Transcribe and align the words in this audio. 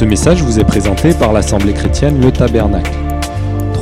Ce 0.00 0.04
message 0.06 0.42
vous 0.42 0.58
est 0.58 0.64
présenté 0.64 1.12
par 1.12 1.34
l'Assemblée 1.34 1.74
chrétienne 1.74 2.22
Le 2.22 2.32
Tabernacle. 2.32 2.90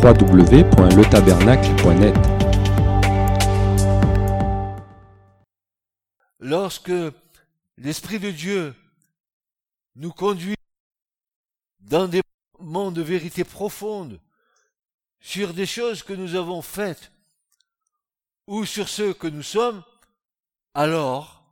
www.letabernacle.net 0.02 2.16
Lorsque 6.40 6.90
l'Esprit 7.76 8.18
de 8.18 8.32
Dieu 8.32 8.74
nous 9.94 10.10
conduit 10.10 10.56
dans 11.78 12.08
des 12.08 12.22
moments 12.58 12.90
de 12.90 13.02
vérité 13.02 13.44
profonde 13.44 14.18
sur 15.20 15.54
des 15.54 15.66
choses 15.66 16.02
que 16.02 16.14
nous 16.14 16.34
avons 16.34 16.62
faites 16.62 17.12
ou 18.48 18.64
sur 18.64 18.88
ce 18.88 19.12
que 19.12 19.28
nous 19.28 19.44
sommes, 19.44 19.84
alors, 20.74 21.44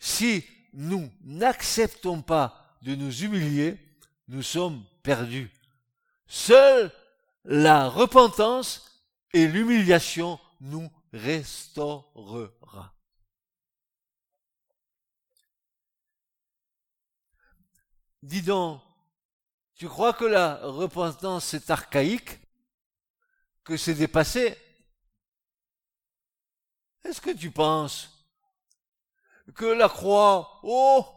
si 0.00 0.44
nous 0.72 1.08
n'acceptons 1.22 2.22
pas 2.22 2.63
de 2.84 2.94
nous 2.94 3.22
humilier, 3.22 3.78
nous 4.28 4.42
sommes 4.42 4.84
perdus. 5.02 5.50
Seule 6.26 6.92
la 7.44 7.88
repentance 7.88 9.02
et 9.32 9.46
l'humiliation 9.46 10.38
nous 10.60 10.90
restaurera. 11.10 12.94
Dis 18.22 18.42
donc, 18.42 18.82
tu 19.74 19.88
crois 19.88 20.12
que 20.12 20.26
la 20.26 20.56
repentance 20.56 21.54
est 21.54 21.70
archaïque 21.70 22.38
Que 23.64 23.78
c'est 23.78 23.94
dépassé? 23.94 24.58
Est-ce 27.02 27.20
que 27.20 27.30
tu 27.30 27.50
penses 27.50 28.10
que 29.54 29.64
la 29.64 29.88
croix, 29.88 30.60
oh 30.62 31.13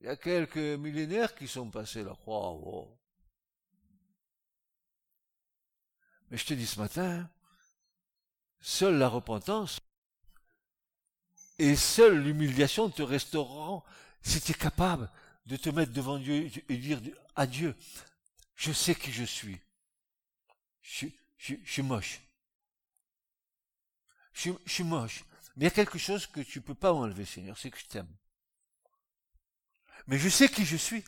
Il 0.00 0.06
y 0.06 0.08
a 0.08 0.16
quelques 0.16 0.56
millénaires 0.56 1.34
qui 1.34 1.48
sont 1.48 1.70
passés 1.70 2.02
la 2.02 2.14
croix, 2.14 2.50
oh. 2.52 2.98
Mais 6.30 6.36
je 6.36 6.46
te 6.46 6.54
dis 6.54 6.66
ce 6.66 6.80
matin, 6.80 7.30
seule 8.60 8.98
la 8.98 9.08
repentance 9.08 9.78
et 11.58 11.76
seule 11.76 12.22
l'humiliation 12.22 12.90
te 12.90 13.02
restaureront 13.02 13.82
si 14.22 14.40
tu 14.40 14.52
es 14.52 14.54
capable 14.54 15.10
de 15.46 15.56
te 15.56 15.70
mettre 15.70 15.92
devant 15.92 16.18
Dieu 16.18 16.50
et 16.68 16.76
dire 16.76 17.00
à 17.36 17.46
Dieu, 17.46 17.74
je 18.56 18.72
sais 18.72 18.94
qui 18.94 19.12
je 19.12 19.24
suis. 19.24 19.60
Je, 20.82 21.06
suis 21.64 21.82
moche. 21.82 22.20
Je, 24.32 24.50
suis 24.66 24.84
moche. 24.84 25.24
Mais 25.56 25.62
il 25.62 25.64
y 25.64 25.66
a 25.68 25.70
quelque 25.70 25.98
chose 25.98 26.26
que 26.26 26.40
tu 26.40 26.60
peux 26.60 26.74
pas 26.74 26.92
enlever, 26.92 27.24
Seigneur, 27.24 27.56
c'est 27.56 27.70
que 27.70 27.78
je 27.78 27.86
t'aime. 27.86 28.08
Mais 30.06 30.18
je 30.18 30.28
sais 30.28 30.48
qui 30.48 30.64
je 30.64 30.76
suis. 30.76 31.04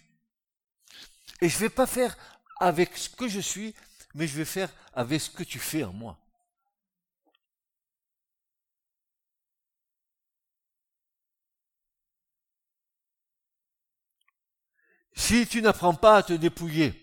Et 1.40 1.48
je 1.48 1.58
vais 1.58 1.68
pas 1.68 1.86
faire 1.86 2.16
avec 2.58 2.96
ce 2.96 3.08
que 3.08 3.28
je 3.28 3.40
suis, 3.40 3.74
mais 4.14 4.26
je 4.26 4.36
vais 4.36 4.44
faire 4.44 4.72
avec 4.92 5.20
ce 5.20 5.30
que 5.30 5.44
tu 5.44 5.58
fais 5.58 5.84
en 5.84 5.92
moi. 5.92 6.18
Si 15.14 15.46
tu 15.46 15.60
n'apprends 15.62 15.94
pas 15.94 16.18
à 16.18 16.22
te 16.22 16.32
dépouiller, 16.32 16.94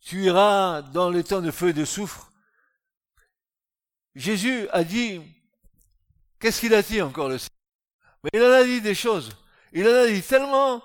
tu 0.00 0.24
iras 0.24 0.82
dans 0.82 1.08
les 1.08 1.24
temps 1.24 1.40
de 1.40 1.50
feu 1.50 1.70
et 1.70 1.72
de 1.72 1.84
soufre. 1.84 2.30
Jésus 4.14 4.68
a 4.68 4.84
dit, 4.84 5.20
qu'est-ce 6.38 6.60
qu'il 6.60 6.74
a 6.74 6.82
dit 6.82 7.00
encore 7.00 7.30
le 7.30 7.38
Mais 8.22 8.30
il 8.34 8.42
en 8.42 8.52
a 8.52 8.62
dit 8.64 8.80
des 8.80 8.94
choses. 8.94 9.34
Il 9.74 9.86
en 9.86 9.94
a 9.94 10.06
dit 10.06 10.22
tellement 10.22 10.82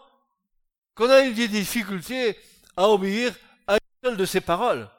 qu'on 0.96 1.10
a 1.10 1.22
une 1.22 1.34
difficulté 1.34 2.38
à 2.76 2.90
obéir 2.90 3.34
à 3.68 3.76
une 3.76 3.80
seule 4.10 4.18
de 4.18 4.26
ses 4.26 4.42
paroles. 4.42 4.90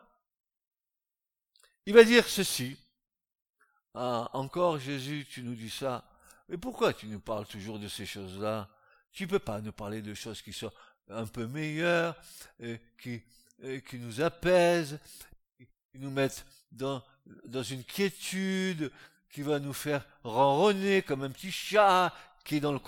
Il 1.87 1.95
va 1.95 2.05
dire 2.05 2.27
ceci. 2.29 2.77
Ah, 3.95 4.31
encore 4.33 4.79
Jésus, 4.79 5.27
tu 5.29 5.43
nous 5.43 5.57
dis 5.57 5.71
ça. 5.71 6.05
Mais 6.49 6.57
pourquoi 6.57 6.93
tu 6.93 7.07
nous 7.09 7.19
parles 7.19 7.47
toujours 7.47 7.81
de 7.81 7.89
ces 7.89 8.07
choses-là? 8.07 8.69
Tu 9.13 9.27
peux 9.27 9.41
pas 9.41 9.61
nous 9.61 9.73
parler 9.73 10.03
de 10.03 10.15
choses 10.15 10.41
qui 10.41 10.53
sont 10.53 10.73
un 11.09 11.27
peu 11.27 11.47
meilleures, 11.47 12.15
et 12.61 12.81
qui, 12.97 13.23
qui 13.89 13.99
nous 13.99 14.21
apaisent, 14.21 15.01
qui 15.59 15.99
nous 15.99 16.11
mettent 16.11 16.47
dans, 16.71 17.03
une 17.69 17.85
quiétude, 17.85 18.93
qui 19.29 19.43
va 19.43 19.59
nous 19.59 19.73
faire 19.73 20.05
ronronner 20.23 21.03
comme 21.03 21.23
un 21.23 21.31
petit 21.31 21.53
chat 21.53 22.15
qui 22.45 22.57
est 22.57 22.61
dans 22.61 22.73
le 22.73 22.79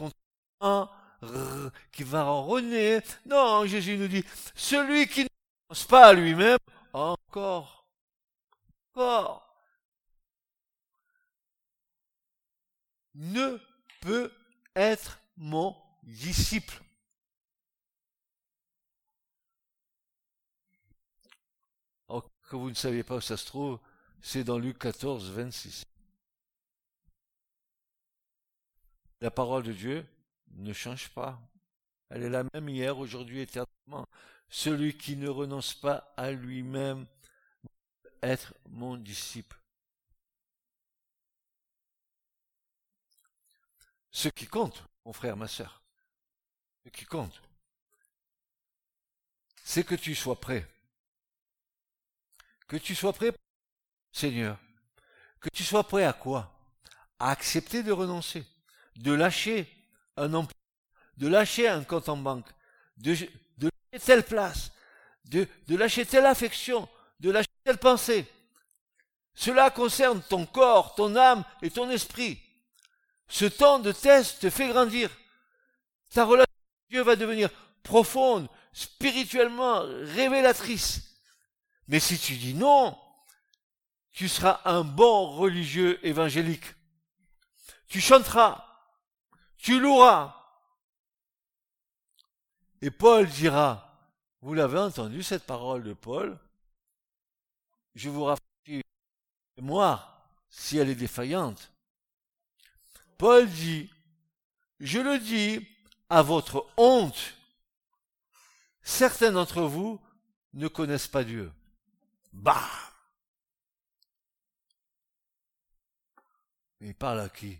qui 1.92 2.02
va 2.02 2.24
ronronner. 2.24 3.00
Non, 3.26 3.64
Jésus 3.66 3.96
nous 3.96 4.08
dit, 4.08 4.24
celui 4.54 5.06
qui 5.06 5.22
ne 5.24 5.28
pense 5.68 5.84
pas 5.84 6.08
à 6.08 6.12
lui-même, 6.12 6.58
encore, 6.92 7.86
encore, 8.94 9.48
ne 13.14 13.58
peut 14.00 14.32
être 14.74 15.20
mon 15.36 15.76
disciple. 16.02 16.82
Oh, 22.08 22.22
que 22.48 22.56
vous 22.56 22.70
ne 22.70 22.74
savez 22.74 23.02
pas 23.02 23.16
où 23.16 23.20
ça 23.20 23.36
se 23.36 23.46
trouve, 23.46 23.78
c'est 24.20 24.44
dans 24.44 24.58
Luc 24.58 24.78
14, 24.78 25.30
26. 25.30 25.84
La 29.20 29.30
parole 29.30 29.62
de 29.62 29.72
Dieu 29.72 30.06
ne 30.52 30.72
change 30.72 31.08
pas. 31.10 31.40
Elle 32.10 32.24
est 32.24 32.30
la 32.30 32.44
même 32.52 32.68
hier, 32.68 32.98
aujourd'hui, 32.98 33.40
éternellement. 33.40 34.06
Celui 34.48 34.96
qui 34.96 35.16
ne 35.16 35.28
renonce 35.28 35.74
pas 35.74 36.12
à 36.16 36.30
lui-même 36.30 37.06
être 38.22 38.54
mon 38.68 38.96
disciple. 38.96 39.58
Ce 44.10 44.28
qui 44.28 44.46
compte, 44.46 44.84
mon 45.04 45.12
frère, 45.12 45.36
ma 45.36 45.48
sœur, 45.48 45.82
ce 46.84 46.90
qui 46.90 47.06
compte, 47.06 47.40
c'est 49.64 49.84
que 49.84 49.94
tu 49.94 50.14
sois 50.14 50.38
prêt. 50.38 50.68
Que 52.68 52.76
tu 52.76 52.94
sois 52.94 53.12
prêt, 53.12 53.32
Seigneur. 54.12 54.58
Que 55.40 55.48
tu 55.48 55.64
sois 55.64 55.86
prêt 55.86 56.04
à 56.04 56.12
quoi? 56.12 56.54
À 57.18 57.30
accepter 57.30 57.82
de 57.82 57.92
renoncer, 57.92 58.46
de 58.96 59.12
lâcher 59.12 59.81
un 60.16 60.34
emploi, 60.34 60.58
de 61.16 61.28
lâcher 61.28 61.68
un 61.68 61.84
compte 61.84 62.08
en 62.08 62.16
banque, 62.16 62.48
de, 62.96 63.14
de 63.58 63.70
lâcher 63.92 64.04
telle 64.04 64.24
place, 64.24 64.72
de, 65.24 65.46
de 65.68 65.76
lâcher 65.76 66.06
telle 66.06 66.26
affection, 66.26 66.88
de 67.20 67.30
lâcher 67.30 67.48
telle 67.64 67.78
pensée. 67.78 68.26
Cela 69.34 69.70
concerne 69.70 70.22
ton 70.22 70.44
corps, 70.46 70.94
ton 70.94 71.16
âme 71.16 71.44
et 71.62 71.70
ton 71.70 71.90
esprit. 71.90 72.40
Ce 73.28 73.46
temps 73.46 73.78
de 73.78 73.92
test 73.92 74.40
te 74.40 74.50
fait 74.50 74.68
grandir. 74.68 75.10
Ta 76.10 76.24
relation 76.24 76.46
Dieu 76.90 77.02
va 77.02 77.16
devenir 77.16 77.48
profonde, 77.82 78.48
spirituellement 78.74 79.80
révélatrice. 80.14 81.16
Mais 81.88 82.00
si 82.00 82.18
tu 82.18 82.36
dis 82.36 82.54
non, 82.54 82.98
tu 84.12 84.28
seras 84.28 84.60
un 84.66 84.84
bon 84.84 85.30
religieux 85.30 85.98
évangélique. 86.06 86.66
Tu 87.88 88.00
chanteras, 88.00 88.71
tu 89.62 89.78
loueras. 89.78 90.36
Et 92.82 92.90
Paul 92.90 93.28
dira, 93.28 94.10
vous 94.40 94.54
l'avez 94.54 94.78
entendu 94.78 95.22
cette 95.22 95.46
parole 95.46 95.84
de 95.84 95.94
Paul, 95.94 96.36
je 97.94 98.10
vous 98.10 98.24
rafraîchis 98.24 98.82
moi 99.58 100.26
si 100.50 100.78
elle 100.78 100.90
est 100.90 100.96
défaillante. 100.96 101.72
Paul 103.18 103.48
dit, 103.48 103.88
je 104.80 104.98
le 104.98 105.20
dis 105.20 105.64
à 106.08 106.22
votre 106.22 106.66
honte, 106.76 107.34
certains 108.82 109.30
d'entre 109.30 109.62
vous 109.62 110.00
ne 110.54 110.66
connaissent 110.66 111.08
pas 111.08 111.22
Dieu. 111.22 111.52
Bah 112.32 112.68
Il 116.80 116.96
parle 116.96 117.20
à 117.20 117.28
qui? 117.28 117.56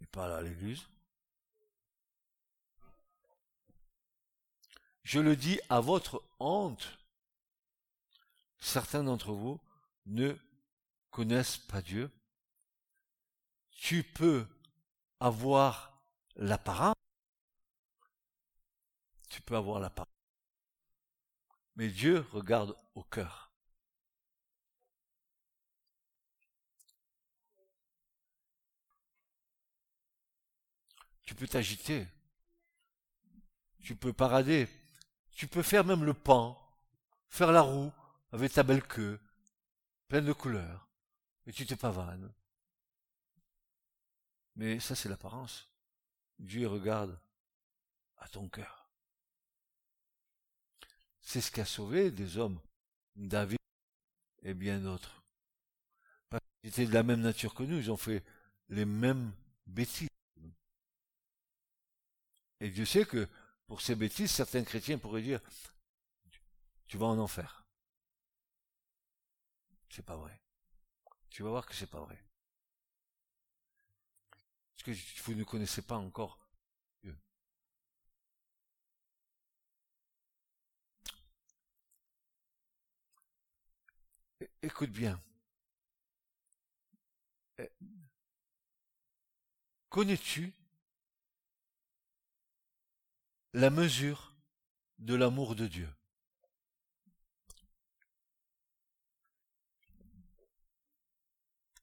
Il 0.00 0.06
parle 0.06 0.34
à 0.34 0.40
l'Église. 0.40 0.86
Je 5.10 5.18
le 5.18 5.34
dis 5.34 5.58
à 5.68 5.80
votre 5.80 6.22
honte. 6.38 6.96
Certains 8.60 9.02
d'entre 9.02 9.32
vous 9.32 9.58
ne 10.06 10.36
connaissent 11.10 11.58
pas 11.58 11.82
Dieu. 11.82 12.12
Tu 13.72 14.04
peux 14.04 14.46
avoir 15.18 16.00
l'apparence 16.36 16.94
tu 19.28 19.42
peux 19.42 19.56
avoir 19.56 19.80
la 19.80 19.90
parole. 19.90 20.12
Mais 21.74 21.88
Dieu 21.88 22.24
regarde 22.30 22.76
au 22.94 23.02
cœur. 23.02 23.52
Tu 31.24 31.34
peux 31.34 31.48
t'agiter, 31.48 32.06
tu 33.82 33.96
peux 33.96 34.12
parader, 34.12 34.68
tu 35.40 35.48
peux 35.48 35.62
faire 35.62 35.86
même 35.86 36.04
le 36.04 36.12
pan, 36.12 36.54
faire 37.30 37.50
la 37.50 37.62
roue 37.62 37.90
avec 38.30 38.52
ta 38.52 38.62
belle 38.62 38.86
queue, 38.86 39.18
pleine 40.06 40.26
de 40.26 40.34
couleurs, 40.34 40.86
et 41.46 41.52
tu 41.54 41.64
te 41.64 41.72
pavanes. 41.72 42.30
Mais 44.56 44.78
ça, 44.80 44.94
c'est 44.94 45.08
l'apparence. 45.08 45.70
Dieu 46.38 46.68
regarde 46.68 47.18
à 48.18 48.28
ton 48.28 48.50
cœur. 48.50 48.86
C'est 51.22 51.40
ce 51.40 51.50
qui 51.50 51.62
a 51.62 51.64
sauvé 51.64 52.10
des 52.10 52.36
hommes, 52.36 52.60
David 53.16 53.56
et 54.42 54.52
bien 54.52 54.78
d'autres. 54.78 55.22
Parce 56.28 56.42
qu'ils 56.60 56.68
étaient 56.68 56.84
de 56.84 56.92
la 56.92 57.02
même 57.02 57.22
nature 57.22 57.54
que 57.54 57.62
nous, 57.62 57.78
ils 57.78 57.90
ont 57.90 57.96
fait 57.96 58.22
les 58.68 58.84
mêmes 58.84 59.32
bêtises. 59.66 60.10
Et 62.60 62.68
Dieu 62.68 62.84
sait 62.84 63.06
que 63.06 63.26
pour 63.70 63.82
ces 63.82 63.94
bêtises, 63.94 64.32
certains 64.32 64.64
chrétiens 64.64 64.98
pourraient 64.98 65.22
dire, 65.22 65.40
tu 66.88 66.98
vas 66.98 67.06
en 67.06 67.20
enfer. 67.20 67.64
C'est 69.88 70.04
pas 70.04 70.16
vrai. 70.16 70.40
Tu 71.28 71.44
vas 71.44 71.50
voir 71.50 71.66
que 71.66 71.74
c'est 71.76 71.86
pas 71.86 72.00
vrai. 72.00 72.20
Parce 74.74 74.82
que 74.82 75.22
vous 75.22 75.34
ne 75.36 75.44
connaissez 75.44 75.82
pas 75.82 75.98
encore 75.98 76.40
Dieu. 77.04 77.16
Écoute 84.62 84.90
bien. 84.90 85.22
Connais-tu 89.90 90.59
la 93.52 93.70
mesure 93.70 94.34
de 94.98 95.14
l'amour 95.14 95.54
de 95.54 95.66
Dieu 95.66 95.88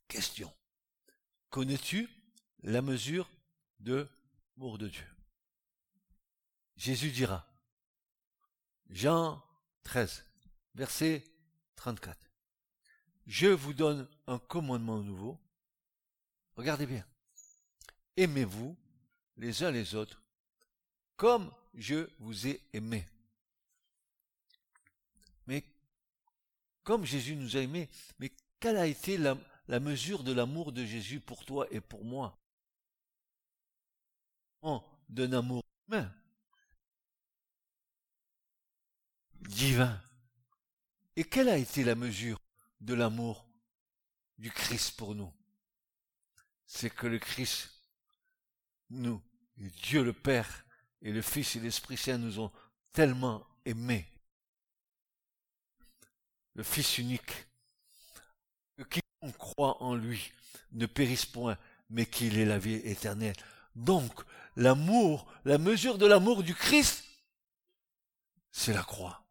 Question. 0.08 0.52
Connais-tu 1.50 2.10
la 2.64 2.82
mesure 2.82 3.30
de 3.80 4.08
l'amour 4.56 4.78
de 4.78 4.88
Dieu? 4.88 5.06
Jésus 6.78 7.12
dira, 7.12 7.46
Jean 8.90 9.44
13, 9.84 10.26
verset 10.76 11.24
34, 11.76 12.18
Je 13.28 13.48
vous 13.48 13.74
donne 13.74 14.10
un 14.28 14.40
commandement 14.40 15.04
nouveau. 15.04 15.38
Regardez 16.56 16.86
bien. 16.86 17.06
Aimez-vous 18.16 18.76
les 19.36 19.64
uns 19.64 19.72
les 19.72 19.94
autres 19.94 20.24
comme 21.18 21.52
je 21.78 22.10
vous 22.20 22.48
ai 22.48 22.60
aimé. 22.74 23.08
Mais 25.46 25.64
comme 26.84 27.06
Jésus 27.06 27.36
nous 27.36 27.56
a 27.56 27.62
aimés, 27.62 27.90
mais 28.20 28.34
quelle 28.60 28.78
a 28.78 28.88
été 28.88 29.18
la, 29.18 29.38
mesure 29.80 30.24
de 30.24 30.34
l'amour 30.34 30.72
de 30.72 30.84
Jésus 30.84 31.20
pour 31.20 31.46
toi 31.46 31.68
et 31.72 31.80
pour 31.80 32.04
moi? 32.04 32.38
D'un 35.08 35.32
amour 35.32 35.64
humain, 35.88 36.14
divin. 39.40 40.02
Et 41.16 41.24
quelle 41.24 41.48
a 41.48 41.58
été 41.58 41.86
la 41.86 41.96
mesure 41.96 42.42
de 42.82 42.94
l'amour 42.94 43.48
du 44.38 44.52
Christ 44.52 44.98
pour 44.98 45.16
nous? 45.16 45.34
C'est 46.66 46.90
que 46.90 47.08
le 47.08 47.20
Christ, 47.20 47.70
nous, 48.90 49.24
Dieu 49.56 50.04
le 50.04 50.12
Père, 50.12 50.67
et 51.02 51.12
le 51.12 51.22
Fils 51.22 51.56
et 51.56 51.60
l'Esprit 51.60 51.98
Saint 51.98 52.18
nous 52.18 52.40
ont 52.40 52.52
tellement 52.92 53.46
aimés. 53.66 54.08
Le 56.56 56.64
Fils 56.64 56.98
unique, 56.98 57.48
que 58.78 58.84
quiconque 58.84 59.38
croit 59.38 59.82
en 59.84 59.96
lui 59.96 60.32
ne 60.72 60.86
périsse 60.86 61.26
point, 61.26 61.58
mais 61.90 62.06
qu'il 62.06 62.38
ait 62.38 62.46
la 62.46 62.60
vie 62.60 62.76
éternelle. 62.76 63.36
Donc, 63.76 64.12
l'amour, 64.56 65.32
la 65.46 65.58
mesure 65.58 65.98
de 65.98 66.06
l'amour 66.06 66.44
du 66.44 66.56
Christ, 66.56 67.06
c'est 68.52 68.74
la 68.74 68.84
croix. 68.84 69.24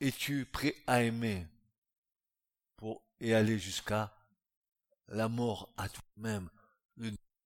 Es-tu 0.00 0.46
prêt 0.46 0.74
à 0.86 1.02
aimer 1.02 1.46
pour 2.76 3.02
et 3.20 3.34
aller 3.34 3.58
jusqu'à 3.58 4.14
la 5.08 5.28
mort 5.28 5.72
à 5.76 5.88
toi-même, 5.88 6.50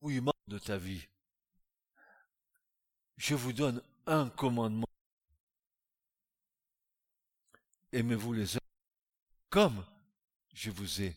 de 0.02 0.58
ta 0.58 0.78
vie. 0.78 1.06
Je 3.16 3.34
vous 3.34 3.52
donne 3.52 3.82
un 4.06 4.30
commandement. 4.30 4.86
Aimez-vous 7.92 8.32
les 8.32 8.56
uns 8.56 8.60
comme 9.50 9.84
je 10.52 10.70
vous 10.70 11.02
ai 11.02 11.16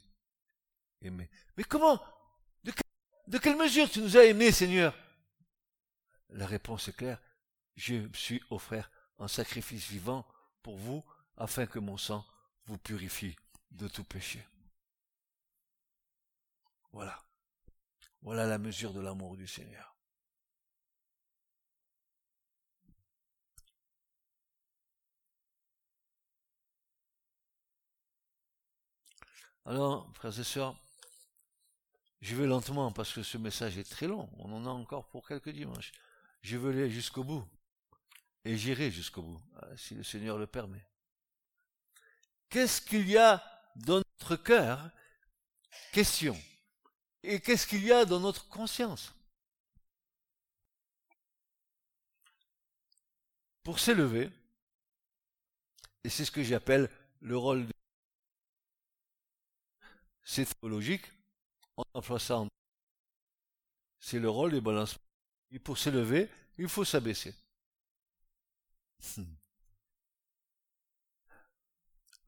aimé. 1.01 1.29
Mais 1.57 1.63
comment 1.63 2.01
de, 3.27 3.37
quelle 3.37 3.57
mesure 3.57 3.89
tu 3.89 4.01
nous 4.01 4.17
as 4.17 4.25
aimés, 4.25 4.51
Seigneur? 4.51 4.93
La 6.29 6.45
réponse 6.45 6.87
est 6.87 6.95
claire. 6.95 7.21
Je 7.75 7.95
me 7.95 8.13
suis 8.13 8.41
offert 8.49 8.91
en 9.17 9.27
sacrifice 9.27 9.87
vivant 9.87 10.25
pour 10.61 10.77
vous, 10.77 11.03
afin 11.37 11.65
que 11.65 11.79
mon 11.79 11.97
sang 11.97 12.25
vous 12.65 12.77
purifie 12.77 13.35
de 13.71 13.87
tout 13.87 14.03
péché. 14.03 14.45
Voilà. 16.91 17.23
Voilà 18.21 18.45
la 18.45 18.57
mesure 18.57 18.93
de 18.93 19.01
l'amour 19.01 19.37
du 19.37 19.47
Seigneur. 19.47 19.95
Alors, 29.65 30.09
frères 30.13 30.39
et 30.39 30.43
sœurs, 30.43 30.75
je 32.21 32.35
vais 32.35 32.45
lentement 32.45 32.91
parce 32.91 33.13
que 33.13 33.23
ce 33.23 33.37
message 33.37 33.77
est 33.77 33.89
très 33.89 34.07
long. 34.07 34.29
On 34.37 34.51
en 34.53 34.65
a 34.65 34.69
encore 34.69 35.07
pour 35.09 35.27
quelques 35.27 35.49
dimanches. 35.49 35.91
Je 36.41 36.57
veux 36.57 36.71
aller 36.71 36.89
jusqu'au 36.89 37.23
bout. 37.23 37.47
Et 38.45 38.57
j'irai 38.57 38.89
jusqu'au 38.89 39.21
bout, 39.21 39.41
euh, 39.63 39.77
si 39.77 39.93
le 39.93 40.03
Seigneur 40.03 40.37
le 40.37 40.47
permet. 40.47 40.83
Qu'est-ce 42.49 42.81
qu'il 42.81 43.07
y 43.09 43.17
a 43.17 43.43
dans 43.75 43.97
notre 43.97 44.35
cœur? 44.35 44.91
Question. 45.91 46.37
Et 47.23 47.39
qu'est-ce 47.39 47.67
qu'il 47.67 47.83
y 47.83 47.91
a 47.91 48.05
dans 48.05 48.19
notre 48.19 48.47
conscience? 48.47 49.13
Pour 53.63 53.79
s'élever, 53.79 54.31
et 56.03 56.09
c'est 56.09 56.25
ce 56.25 56.31
que 56.31 56.43
j'appelle 56.43 56.89
le 57.21 57.37
rôle 57.37 57.67
de... 57.67 57.73
C'est 60.23 60.45
théologique, 60.59 61.05
on 61.77 61.83
emploie 61.93 62.19
ça 62.19 62.39
en... 62.39 62.47
C'est 63.99 64.19
le 64.19 64.29
rôle 64.29 64.51
des 64.51 64.61
balances. 64.61 64.97
Et 65.51 65.59
pour 65.59 65.77
s'élever, 65.77 66.27
il 66.57 66.67
faut 66.67 66.85
s'abaisser. 66.85 67.35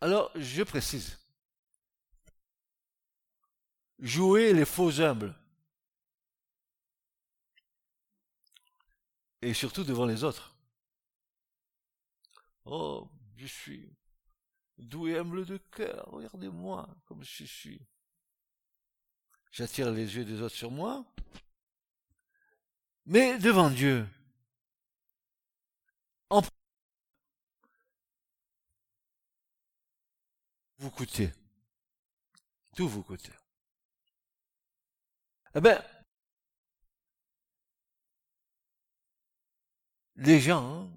Alors, 0.01 0.32
je 0.36 0.62
précise. 0.63 1.18
Jouer 4.03 4.53
les 4.53 4.65
faux 4.65 5.01
humbles. 5.01 5.33
Et 9.41 9.53
surtout 9.53 9.83
devant 9.83 10.05
les 10.05 10.24
autres. 10.24 10.55
Oh, 12.65 13.10
je 13.36 13.48
suis 13.48 13.91
doux 14.77 15.07
et 15.07 15.17
humble 15.17 15.45
de 15.45 15.57
cœur, 15.57 16.05
regardez-moi 16.12 16.88
comme 17.05 17.24
je 17.24 17.45
suis. 17.45 17.81
J'attire 19.51 19.91
les 19.91 20.15
yeux 20.15 20.25
des 20.25 20.41
autres 20.41 20.55
sur 20.55 20.72
moi. 20.72 21.05
Mais 23.05 23.38
devant 23.38 23.69
Dieu, 23.69 24.07
vous 30.77 30.91
coûtez. 30.91 31.31
Tout 32.75 32.89
vous 32.89 33.03
coûte. 33.03 33.29
Eh 35.55 35.62
ben, 35.62 35.83
les 40.15 40.39
gens, 40.39 40.89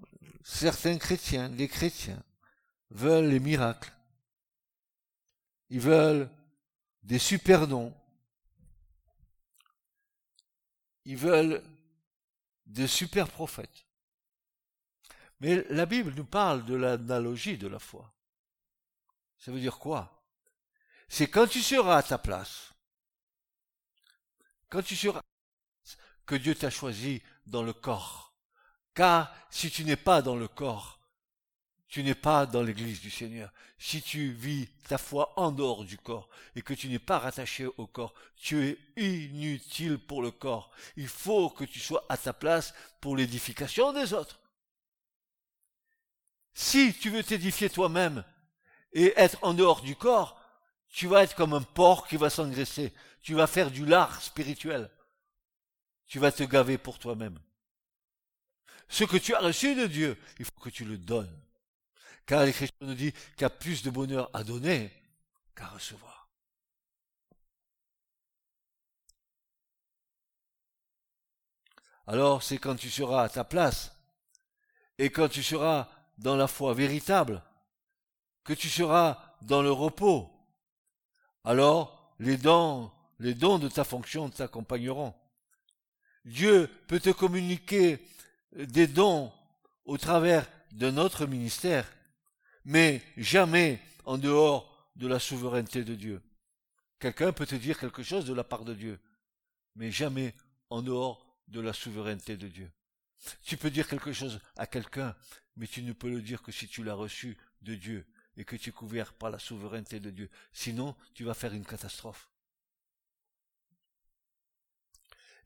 certains 0.43 0.97
chrétiens, 0.97 1.49
les 1.49 1.67
chrétiens, 1.67 2.23
veulent 2.89 3.29
les 3.29 3.39
miracles. 3.39 3.93
Ils 5.69 5.81
veulent 5.81 6.29
des 7.03 7.19
super 7.19 7.67
dons. 7.67 7.93
Ils 11.05 11.17
veulent 11.17 11.63
des 12.65 12.87
super 12.87 13.29
prophètes. 13.29 13.85
Mais 15.39 15.63
la 15.69 15.85
Bible 15.85 16.13
nous 16.15 16.25
parle 16.25 16.65
de 16.65 16.75
l'analogie 16.75 17.57
de 17.57 17.67
la 17.67 17.79
foi. 17.79 18.13
Ça 19.37 19.51
veut 19.51 19.59
dire 19.59 19.77
quoi? 19.77 20.25
C'est 21.07 21.29
quand 21.29 21.47
tu 21.47 21.61
seras 21.61 21.97
à 21.97 22.03
ta 22.03 22.17
place, 22.17 22.73
quand 24.69 24.81
tu 24.81 24.95
seras, 24.95 25.21
que 26.25 26.35
Dieu 26.35 26.55
t'a 26.55 26.69
choisi 26.69 27.21
dans 27.45 27.63
le 27.63 27.73
corps. 27.73 28.33
Car 28.93 29.33
si 29.49 29.71
tu 29.71 29.85
n'es 29.85 29.95
pas 29.95 30.21
dans 30.21 30.35
le 30.35 30.47
corps, 30.47 30.99
tu 31.87 32.03
n'es 32.03 32.15
pas 32.15 32.45
dans 32.45 32.63
l'église 32.63 32.99
du 32.99 33.09
Seigneur. 33.09 33.51
Si 33.79 34.01
tu 34.01 34.31
vis 34.31 34.67
ta 34.89 34.97
foi 34.97 35.33
en 35.39 35.51
dehors 35.51 35.85
du 35.85 35.97
corps 35.97 36.27
et 36.55 36.61
que 36.61 36.73
tu 36.73 36.89
n'es 36.89 36.99
pas 36.99 37.17
rattaché 37.17 37.65
au 37.77 37.87
corps, 37.87 38.13
tu 38.35 38.67
es 38.67 38.77
inutile 38.97 39.97
pour 39.97 40.21
le 40.21 40.31
corps. 40.31 40.71
Il 40.97 41.07
faut 41.07 41.49
que 41.49 41.63
tu 41.63 41.79
sois 41.79 42.05
à 42.09 42.17
ta 42.17 42.33
place 42.33 42.73
pour 42.99 43.15
l'édification 43.15 43.93
des 43.93 44.13
autres. 44.13 44.41
Si 46.53 46.93
tu 46.93 47.09
veux 47.09 47.23
t'édifier 47.23 47.69
toi-même 47.69 48.25
et 48.91 49.13
être 49.15 49.37
en 49.43 49.53
dehors 49.53 49.81
du 49.81 49.95
corps, 49.95 50.41
tu 50.89 51.07
vas 51.07 51.23
être 51.23 51.35
comme 51.35 51.53
un 51.53 51.61
porc 51.61 52.07
qui 52.07 52.17
va 52.17 52.29
s'engraisser. 52.29 52.93
Tu 53.21 53.33
vas 53.33 53.47
faire 53.47 53.71
du 53.71 53.85
lard 53.85 54.21
spirituel. 54.21 54.89
Tu 56.05 56.19
vas 56.19 56.31
te 56.31 56.43
gaver 56.43 56.77
pour 56.77 56.99
toi-même. 56.99 57.39
Ce 58.87 59.03
que 59.03 59.17
tu 59.17 59.35
as 59.35 59.39
reçu 59.39 59.75
de 59.75 59.85
Dieu, 59.85 60.17
il 60.39 60.45
faut 60.45 60.59
que 60.61 60.69
tu 60.69 60.85
le 60.85 60.97
donnes. 60.97 61.41
Car 62.25 62.45
l'Écriture 62.45 62.75
nous 62.81 62.93
dit 62.93 63.11
qu'il 63.11 63.41
y 63.41 63.45
a 63.45 63.49
plus 63.49 63.83
de 63.83 63.89
bonheur 63.89 64.29
à 64.33 64.43
donner 64.43 64.91
qu'à 65.55 65.67
recevoir. 65.67 66.29
Alors 72.07 72.41
c'est 72.41 72.57
quand 72.57 72.75
tu 72.75 72.89
seras 72.89 73.23
à 73.23 73.29
ta 73.29 73.43
place 73.43 73.91
et 74.97 75.09
quand 75.09 75.27
tu 75.27 75.43
seras 75.43 75.89
dans 76.17 76.37
la 76.37 76.47
foi 76.47 76.73
véritable, 76.73 77.43
que 78.45 78.53
tu 78.53 78.69
seras 78.69 79.35
dans 79.41 79.61
le 79.61 79.71
repos, 79.71 80.31
alors 81.43 82.15
les 82.19 82.37
dons, 82.37 82.91
les 83.19 83.33
dons 83.33 83.59
de 83.59 83.67
ta 83.67 83.83
fonction 83.83 84.29
t'accompagneront. 84.29 85.13
Dieu 86.25 86.69
peut 86.87 86.99
te 86.99 87.09
communiquer 87.09 87.99
des 88.55 88.87
dons 88.87 89.31
au 89.85 89.97
travers 89.97 90.47
de 90.71 90.91
notre 90.91 91.25
ministère 91.25 91.87
mais 92.67 93.01
jamais 93.15 93.79
en 94.03 94.17
dehors 94.17 94.91
de 94.97 95.07
la 95.07 95.19
souveraineté 95.19 95.85
de 95.85 95.95
Dieu. 95.95 96.21
Quelqu'un 96.99 97.31
peut 97.31 97.45
te 97.45 97.55
dire 97.55 97.79
quelque 97.79 98.03
chose 98.03 98.25
de 98.25 98.33
la 98.33 98.43
part 98.43 98.65
de 98.65 98.73
Dieu, 98.73 98.99
mais 99.75 99.89
jamais 99.89 100.35
en 100.69 100.81
dehors 100.81 101.25
de 101.47 101.61
la 101.61 101.71
souveraineté 101.71 102.35
de 102.35 102.49
Dieu. 102.49 102.69
Tu 103.41 103.55
peux 103.55 103.69
dire 103.69 103.87
quelque 103.87 104.11
chose 104.11 104.41
à 104.57 104.67
quelqu'un, 104.67 105.15
mais 105.55 105.65
tu 105.65 105.81
ne 105.81 105.93
peux 105.93 106.09
le 106.09 106.21
dire 106.21 106.41
que 106.41 106.51
si 106.51 106.67
tu 106.67 106.83
l'as 106.83 106.93
reçu 106.93 107.37
de 107.61 107.73
Dieu 107.73 108.05
et 108.35 108.43
que 108.43 108.57
tu 108.57 108.69
es 108.69 108.73
couvert 108.73 109.13
par 109.13 109.29
la 109.29 109.39
souveraineté 109.39 110.01
de 110.01 110.09
Dieu. 110.09 110.29
Sinon, 110.51 110.93
tu 111.13 111.23
vas 111.23 111.33
faire 111.33 111.53
une 111.53 111.65
catastrophe. 111.65 112.29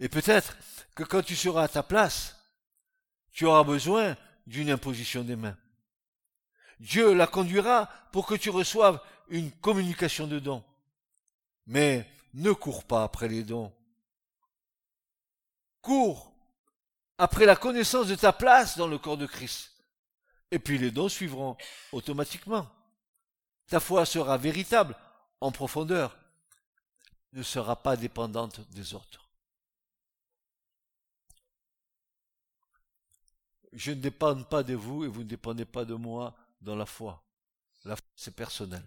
Et 0.01 0.09
peut-être 0.09 0.57
que 0.95 1.03
quand 1.03 1.21
tu 1.21 1.35
seras 1.35 1.63
à 1.63 1.67
ta 1.67 1.83
place, 1.83 2.35
tu 3.31 3.45
auras 3.45 3.63
besoin 3.63 4.17
d'une 4.47 4.71
imposition 4.71 5.23
des 5.23 5.35
mains. 5.35 5.57
Dieu 6.79 7.13
la 7.13 7.27
conduira 7.27 7.87
pour 8.11 8.25
que 8.25 8.33
tu 8.33 8.49
reçoives 8.49 8.99
une 9.29 9.51
communication 9.51 10.25
de 10.25 10.39
dons. 10.39 10.63
Mais 11.67 12.09
ne 12.33 12.51
cours 12.51 12.83
pas 12.83 13.03
après 13.03 13.27
les 13.27 13.43
dons. 13.43 13.71
Cours 15.81 16.33
après 17.19 17.45
la 17.45 17.55
connaissance 17.55 18.07
de 18.07 18.15
ta 18.15 18.33
place 18.33 18.79
dans 18.79 18.87
le 18.87 18.97
corps 18.97 19.17
de 19.17 19.27
Christ. 19.27 19.71
Et 20.49 20.57
puis 20.57 20.79
les 20.79 20.89
dons 20.89 21.09
suivront 21.09 21.55
automatiquement. 21.91 22.67
Ta 23.67 23.79
foi 23.79 24.07
sera 24.07 24.37
véritable, 24.37 24.97
en 25.39 25.51
profondeur, 25.51 26.17
ne 27.33 27.43
sera 27.43 27.75
pas 27.75 27.95
dépendante 27.95 28.61
des 28.71 28.95
autres. 28.95 29.30
Je 33.73 33.91
ne 33.91 34.01
dépends 34.01 34.43
pas 34.43 34.63
de 34.63 34.73
vous 34.73 35.05
et 35.05 35.07
vous 35.07 35.23
ne 35.23 35.29
dépendez 35.29 35.65
pas 35.65 35.85
de 35.85 35.93
moi 35.93 36.35
dans 36.61 36.75
la 36.75 36.85
foi. 36.85 37.23
La 37.85 37.95
foi, 37.95 38.05
c'est 38.15 38.35
personnel. 38.35 38.83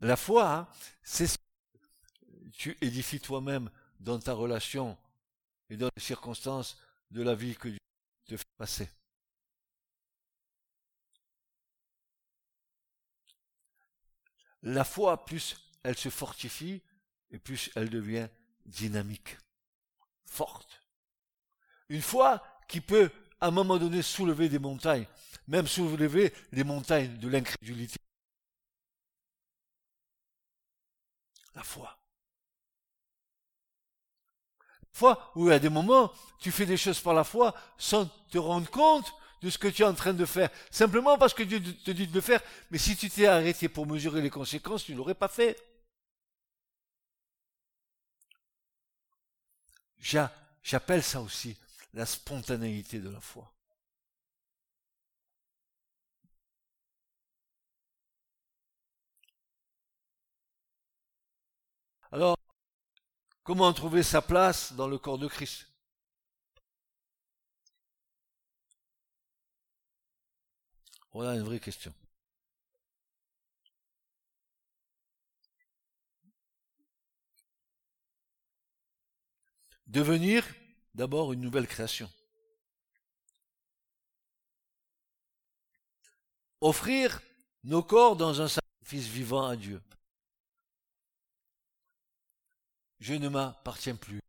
La 0.00 0.16
foi, 0.16 0.50
hein, 0.50 0.68
c'est 1.02 1.26
ce 1.26 1.36
que 1.36 2.48
tu 2.52 2.78
édifies 2.80 3.20
toi-même 3.20 3.70
dans 3.98 4.18
ta 4.18 4.32
relation 4.32 4.96
et 5.68 5.76
dans 5.76 5.90
les 5.94 6.02
circonstances 6.02 6.78
de 7.10 7.22
la 7.22 7.34
vie 7.34 7.54
que 7.54 7.68
Dieu 7.68 7.78
te 8.24 8.36
fait 8.36 8.56
passer. 8.56 8.88
La 14.62 14.84
foi, 14.84 15.24
plus 15.24 15.56
elle 15.82 15.96
se 15.96 16.10
fortifie 16.10 16.82
et 17.30 17.38
plus 17.38 17.70
elle 17.74 17.90
devient 17.90 18.28
dynamique, 18.66 19.38
forte. 20.26 20.79
Une 21.90 22.02
foi 22.02 22.40
qui 22.68 22.80
peut 22.80 23.10
à 23.40 23.48
un 23.48 23.50
moment 23.50 23.76
donné 23.76 24.00
soulever 24.00 24.48
des 24.48 24.60
montagnes, 24.60 25.06
même 25.48 25.66
soulever 25.66 26.32
les 26.52 26.62
montagnes 26.62 27.18
de 27.18 27.28
l'incrédulité. 27.28 27.98
La 31.56 31.64
foi. 31.64 31.98
La 34.60 34.88
foi 34.92 35.32
où 35.34 35.48
à 35.48 35.58
des 35.58 35.68
moments, 35.68 36.12
tu 36.38 36.52
fais 36.52 36.64
des 36.64 36.76
choses 36.76 37.00
par 37.00 37.12
la 37.12 37.24
foi 37.24 37.54
sans 37.76 38.06
te 38.30 38.38
rendre 38.38 38.70
compte 38.70 39.12
de 39.42 39.50
ce 39.50 39.58
que 39.58 39.66
tu 39.66 39.82
es 39.82 39.86
en 39.86 39.94
train 39.94 40.12
de 40.12 40.24
faire. 40.26 40.50
Simplement 40.70 41.18
parce 41.18 41.34
que 41.34 41.42
Dieu 41.42 41.60
te 41.60 41.90
dit 41.90 42.06
de 42.06 42.14
le 42.14 42.20
faire. 42.20 42.40
Mais 42.70 42.78
si 42.78 42.96
tu 42.96 43.10
t'es 43.10 43.26
arrêté 43.26 43.68
pour 43.68 43.84
mesurer 43.86 44.22
les 44.22 44.30
conséquences, 44.30 44.84
tu 44.84 44.92
ne 44.92 44.98
l'aurais 44.98 45.14
pas 45.16 45.28
fait. 45.28 45.60
J'appelle 50.62 51.02
ça 51.02 51.20
aussi 51.20 51.56
la 51.94 52.06
spontanéité 52.06 53.00
de 53.00 53.10
la 53.10 53.20
foi. 53.20 53.52
Alors, 62.12 62.36
comment 63.42 63.72
trouver 63.72 64.02
sa 64.02 64.22
place 64.22 64.72
dans 64.72 64.88
le 64.88 64.98
corps 64.98 65.18
de 65.18 65.28
Christ? 65.28 65.66
Voilà 71.12 71.34
une 71.36 71.42
vraie 71.42 71.60
question. 71.60 71.92
Devenir 79.86 80.44
d'abord 81.00 81.32
une 81.32 81.40
nouvelle 81.40 81.66
création. 81.66 82.12
Offrir 86.60 87.22
nos 87.64 87.82
corps 87.82 88.16
dans 88.16 88.42
un 88.42 88.48
sacrifice 88.48 89.06
vivant 89.06 89.46
à 89.46 89.56
Dieu. 89.56 89.80
Je 92.98 93.14
ne 93.14 93.30
m'appartiens 93.30 93.96
plus. 93.96 94.20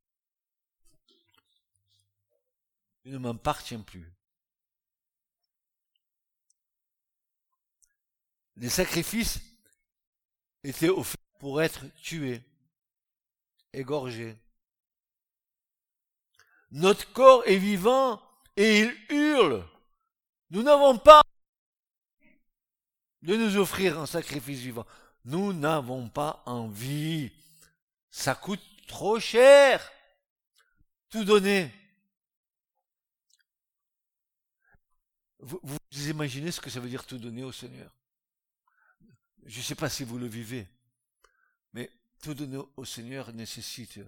Je 3.03 3.11
ne 3.11 3.17
m'appartiens 3.17 3.81
plus. 3.81 4.09
Les 8.55 8.69
sacrifices 8.69 9.41
étaient 10.63 10.87
offerts 10.87 11.37
pour 11.37 11.61
être 11.61 11.85
tués, 11.95 12.41
égorgés, 13.73 14.37
notre 16.71 17.11
corps 17.11 17.45
est 17.45 17.57
vivant 17.57 18.21
et 18.55 18.79
il 18.79 18.97
hurle. 19.09 19.67
Nous 20.49 20.63
n'avons 20.63 20.97
pas 20.97 21.21
de 23.21 23.35
nous 23.35 23.57
offrir 23.57 23.99
un 23.99 24.05
sacrifice 24.05 24.59
vivant. 24.59 24.85
Nous 25.25 25.53
n'avons 25.53 26.09
pas 26.09 26.41
envie. 26.45 27.31
Ça 28.09 28.35
coûte 28.35 28.61
trop 28.87 29.19
cher. 29.19 29.91
Tout 31.09 31.23
donner. 31.23 31.71
Vous, 35.39 35.59
imaginez 35.91 36.51
ce 36.51 36.61
que 36.61 36.69
ça 36.69 36.79
veut 36.79 36.89
dire 36.89 37.05
tout 37.05 37.17
donner 37.17 37.43
au 37.43 37.51
Seigneur? 37.51 37.91
Je 39.45 39.57
ne 39.57 39.63
sais 39.63 39.75
pas 39.75 39.89
si 39.89 40.03
vous 40.03 40.19
le 40.19 40.27
vivez, 40.27 40.67
mais 41.73 41.89
tout 42.21 42.35
donner 42.35 42.61
au 42.77 42.85
Seigneur 42.85 43.33
nécessite 43.33 43.99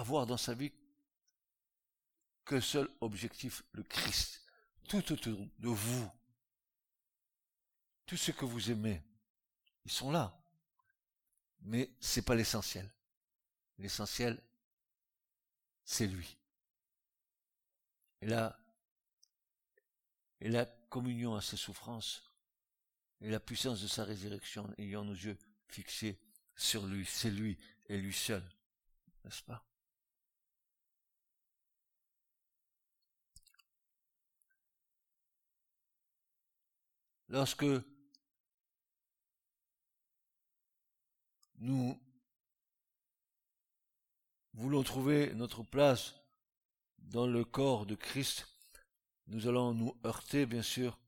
avoir 0.00 0.26
dans 0.26 0.36
sa 0.36 0.54
vie 0.54 0.72
que 2.44 2.60
seul 2.60 2.88
objectif, 3.00 3.62
le 3.72 3.82
Christ, 3.82 4.42
tout 4.88 5.12
autour 5.12 5.38
de 5.58 5.68
vous. 5.68 6.10
Tout 8.06 8.16
ce 8.16 8.32
que 8.32 8.44
vous 8.44 8.70
aimez, 8.70 9.02
ils 9.84 9.92
sont 9.92 10.10
là. 10.10 10.36
Mais 11.60 11.90
c'est 12.00 12.22
pas 12.22 12.34
l'essentiel. 12.34 12.90
L'essentiel, 13.78 14.42
c'est 15.84 16.06
lui. 16.06 16.36
Et 18.22 18.26
la, 18.26 18.58
et 20.40 20.48
la 20.48 20.66
communion 20.66 21.36
à 21.36 21.40
ses 21.40 21.56
souffrances 21.56 22.22
et 23.20 23.30
la 23.30 23.38
puissance 23.38 23.80
de 23.82 23.86
sa 23.86 24.04
résurrection, 24.04 24.72
ayant 24.78 25.04
nos 25.04 25.14
yeux 25.14 25.38
fixés 25.68 26.18
sur 26.56 26.86
lui. 26.86 27.06
C'est 27.06 27.30
lui 27.30 27.56
et 27.86 27.98
lui 27.98 28.14
seul, 28.14 28.42
n'est-ce 29.24 29.42
pas? 29.42 29.64
Lorsque 37.30 37.64
nous 41.58 41.96
voulons 44.54 44.82
trouver 44.82 45.32
notre 45.34 45.62
place 45.62 46.16
dans 46.98 47.28
le 47.28 47.44
corps 47.44 47.86
de 47.86 47.94
Christ, 47.94 48.48
nous 49.28 49.46
allons 49.46 49.74
nous 49.74 49.96
heurter, 50.04 50.44
bien 50.44 50.62
sûr, 50.62 50.98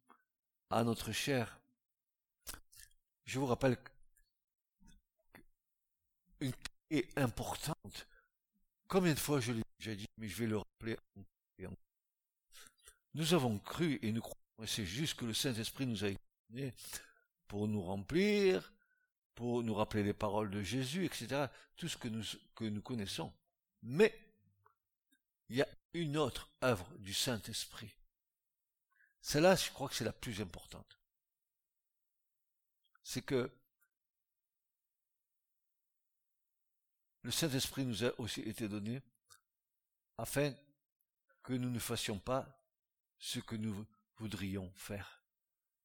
à 0.70 0.84
notre 0.84 1.10
chair. 1.10 1.60
Je 3.24 3.40
vous 3.40 3.46
rappelle 3.46 3.76
une 6.38 6.52
clé 6.52 7.08
importante. 7.16 8.06
Combien 8.86 9.14
de 9.14 9.18
fois 9.18 9.40
je 9.40 9.50
l'ai 9.50 9.62
déjà 9.80 9.96
dit, 9.96 10.06
mais 10.18 10.28
je 10.28 10.36
vais 10.36 10.46
le 10.46 10.58
rappeler 10.58 10.96
Nous 13.14 13.34
avons 13.34 13.58
cru 13.58 13.98
et 14.02 14.12
nous 14.12 14.20
croyons, 14.20 14.41
c'est 14.66 14.84
juste 14.84 15.14
que 15.14 15.24
le 15.24 15.34
Saint-Esprit 15.34 15.86
nous 15.86 16.04
a 16.04 16.10
donné 16.50 16.72
pour 17.48 17.68
nous 17.68 17.82
remplir, 17.82 18.72
pour 19.34 19.62
nous 19.62 19.74
rappeler 19.74 20.02
les 20.02 20.12
paroles 20.12 20.50
de 20.50 20.62
Jésus, 20.62 21.04
etc. 21.04 21.46
Tout 21.76 21.88
ce 21.88 21.96
que 21.96 22.08
nous, 22.08 22.24
que 22.54 22.64
nous 22.64 22.82
connaissons. 22.82 23.32
Mais, 23.82 24.18
il 25.48 25.56
y 25.56 25.62
a 25.62 25.68
une 25.94 26.16
autre 26.16 26.48
œuvre 26.62 26.88
du 26.98 27.12
Saint-Esprit. 27.12 27.92
Celle-là, 29.20 29.56
je 29.56 29.70
crois 29.70 29.88
que 29.88 29.94
c'est 29.94 30.04
la 30.04 30.12
plus 30.12 30.40
importante. 30.40 30.98
C'est 33.02 33.22
que 33.22 33.50
le 37.22 37.30
Saint-Esprit 37.30 37.84
nous 37.84 38.04
a 38.04 38.18
aussi 38.20 38.40
été 38.40 38.68
donné 38.68 39.02
afin 40.18 40.54
que 41.42 41.52
nous 41.52 41.70
ne 41.70 41.78
fassions 41.78 42.18
pas 42.18 42.64
ce 43.18 43.38
que 43.40 43.56
nous 43.56 43.86
voudrions 44.18 44.72
faire. 44.76 45.22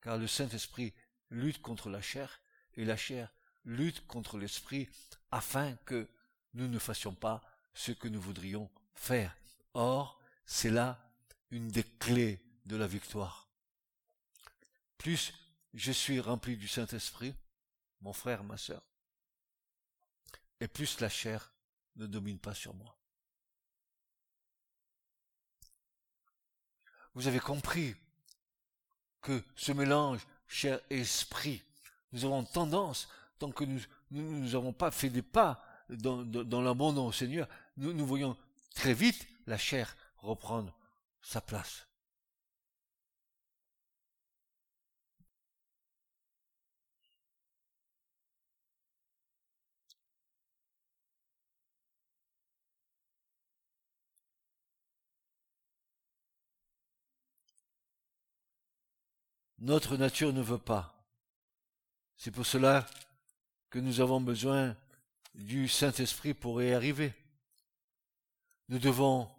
Car 0.02 0.18
le 0.18 0.28
Saint-Esprit 0.28 0.94
lutte 1.30 1.62
contre 1.62 1.90
la 1.90 2.02
chair 2.02 2.42
et 2.76 2.86
la 2.86 2.98
chair 2.98 3.34
lutte 3.66 4.06
contre 4.08 4.38
l'esprit 4.38 4.90
afin 5.32 5.76
que 5.86 6.10
nous 6.54 6.68
ne 6.68 6.80
fassions 6.80 7.16
pas 7.16 7.42
ce 7.74 7.92
que 7.92 8.08
nous 8.08 8.22
voudrions 8.22 8.70
faire. 8.96 9.36
Or, 9.74 10.22
c'est 10.46 10.70
là 10.70 11.12
une 11.52 11.68
des 11.68 11.84
clés 11.84 12.40
de 12.66 12.76
la 12.76 12.88
victoire. 12.88 13.50
Plus 14.98 15.34
je 15.74 15.92
suis 15.92 16.20
rempli 16.20 16.58
du 16.58 16.68
Saint-Esprit, 16.68 17.36
mon 18.02 18.14
frère, 18.14 18.44
ma 18.44 18.58
sœur, 18.58 18.82
et 20.60 20.68
plus 20.68 21.00
la 21.00 21.10
chair 21.10 21.54
ne 21.98 22.08
domine 22.08 22.40
pas 22.40 22.56
sur 22.56 22.74
moi. 22.74 22.98
Vous 27.14 27.28
avez 27.28 27.40
compris 27.40 27.96
ce 29.56 29.72
mélange 29.72 30.26
chair 30.48 30.80
et 30.90 31.00
esprit, 31.00 31.62
nous 32.14 32.26
avons 32.26 32.44
tendance, 32.44 33.08
tant 33.40 33.52
que 33.52 33.64
nous 33.64 33.82
n'avons 34.12 34.74
pas 34.74 34.92
fait 34.92 35.10
des 35.10 35.22
pas 35.22 35.64
dans, 35.90 36.24
dans, 36.24 36.62
l'abandon 36.62 37.08
au 37.08 37.12
Seigneur, 37.12 37.48
nous, 37.78 37.94
nous 37.94 38.06
voyons 38.06 38.36
très 38.76 38.94
vite 38.94 39.28
la 39.46 39.58
chair 39.58 39.96
reprendre 40.18 40.74
sa 41.22 41.42
place. 41.42 41.88
Notre 59.60 59.98
nature 59.98 60.34
ne 60.34 60.42
veut 60.42 60.58
pas. 60.58 60.94
C'est 62.16 62.32
pour 62.32 62.46
cela 62.46 62.86
que 63.70 63.80
nous 63.80 64.02
avons 64.02 64.22
besoin 64.22 64.76
du 65.36 65.68
Saint-Esprit 65.68 66.34
pour 66.34 66.62
y 66.62 66.74
arriver. 66.74 67.14
Nous 68.70 68.80
devons 68.80 69.30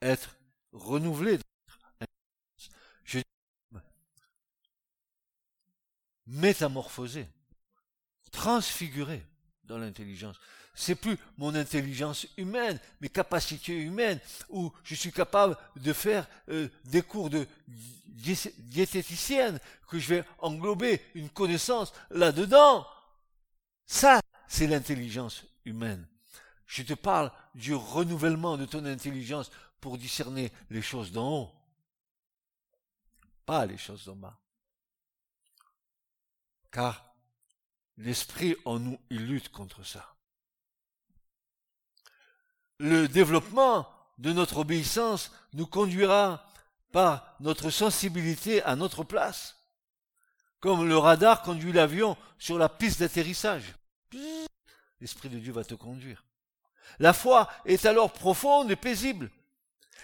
être 0.00 0.36
renouvelés. 0.72 1.38
Je 3.04 3.20
métamorphosés, 6.26 7.28
transfigurés 8.30 9.24
dans 9.64 9.78
l'intelligence. 9.78 10.38
C'est 10.80 10.94
plus 10.94 11.18
mon 11.38 11.56
intelligence 11.56 12.24
humaine, 12.36 12.78
mes 13.00 13.08
capacités 13.08 13.76
humaines, 13.76 14.20
où 14.48 14.72
je 14.84 14.94
suis 14.94 15.10
capable 15.10 15.56
de 15.74 15.92
faire 15.92 16.28
euh, 16.50 16.68
des 16.84 17.02
cours 17.02 17.30
de 17.30 17.48
diététicienne, 18.06 19.58
que 19.88 19.98
je 19.98 20.14
vais 20.14 20.24
englober 20.38 21.02
une 21.16 21.30
connaissance 21.30 21.92
là-dedans. 22.10 22.86
Ça, 23.86 24.20
c'est 24.46 24.68
l'intelligence 24.68 25.42
humaine. 25.64 26.06
Je 26.66 26.84
te 26.84 26.94
parle 26.94 27.32
du 27.56 27.74
renouvellement 27.74 28.56
de 28.56 28.64
ton 28.64 28.84
intelligence 28.84 29.50
pour 29.80 29.98
discerner 29.98 30.52
les 30.70 30.82
choses 30.82 31.10
d'en 31.10 31.28
haut, 31.28 31.52
pas 33.44 33.66
les 33.66 33.78
choses 33.78 34.04
d'en 34.04 34.14
bas. 34.14 34.38
Car 36.70 37.16
l'esprit 37.96 38.54
en 38.64 38.78
nous, 38.78 39.00
il 39.10 39.26
lutte 39.26 39.48
contre 39.48 39.84
ça. 39.84 40.14
Le 42.78 43.08
développement 43.08 43.88
de 44.18 44.32
notre 44.32 44.58
obéissance 44.58 45.32
nous 45.52 45.66
conduira 45.66 46.44
par 46.92 47.34
notre 47.40 47.70
sensibilité 47.70 48.62
à 48.62 48.76
notre 48.76 49.04
place, 49.04 49.56
comme 50.60 50.88
le 50.88 50.96
radar 50.96 51.42
conduit 51.42 51.72
l'avion 51.72 52.16
sur 52.38 52.58
la 52.58 52.68
piste 52.68 53.00
d'atterrissage. 53.00 53.74
L'Esprit 55.00 55.28
de 55.28 55.38
Dieu 55.38 55.52
va 55.52 55.64
te 55.64 55.74
conduire. 55.74 56.24
La 56.98 57.12
foi 57.12 57.48
est 57.64 57.84
alors 57.84 58.12
profonde 58.12 58.70
et 58.70 58.76
paisible. 58.76 59.30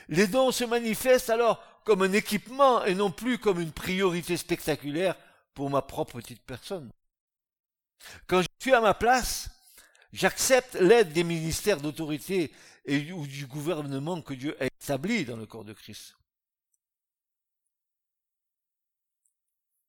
Les 0.08 0.26
dons 0.26 0.52
se 0.52 0.64
manifestent 0.64 1.30
alors 1.30 1.62
comme 1.84 2.02
un 2.02 2.12
équipement 2.12 2.84
et 2.84 2.94
non 2.94 3.10
plus 3.10 3.38
comme 3.38 3.60
une 3.60 3.72
priorité 3.72 4.36
spectaculaire 4.36 5.16
pour 5.54 5.70
ma 5.70 5.82
propre 5.82 6.20
petite 6.20 6.42
personne. 6.42 6.90
Quand 8.26 8.42
je 8.42 8.48
suis 8.58 8.74
à 8.74 8.80
ma 8.80 8.94
place, 8.94 9.48
j'accepte 10.14 10.76
l'aide 10.76 11.12
des 11.12 11.24
ministères 11.24 11.80
d'autorité 11.80 12.52
et 12.84 13.12
ou 13.12 13.26
du 13.26 13.46
gouvernement 13.46 14.22
que 14.22 14.32
Dieu 14.32 14.56
a 14.62 14.66
établi 14.66 15.24
dans 15.24 15.36
le 15.36 15.44
corps 15.44 15.64
de 15.64 15.72
Christ. 15.72 16.16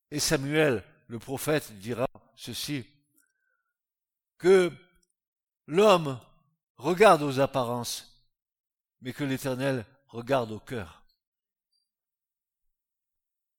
Et 0.10 0.20
Samuel, 0.20 0.84
le 1.08 1.20
prophète, 1.20 1.72
dira 1.78 2.08
ceci, 2.36 2.86
que 4.38 4.72
l'homme 5.68 6.20
regarde 6.78 7.22
aux 7.22 7.40
apparences, 7.40 8.26
mais 9.02 9.14
que 9.14 9.24
l'Éternel 9.24 9.86
regarde 10.08 10.52
au 10.52 10.60
cœur. 10.60 11.04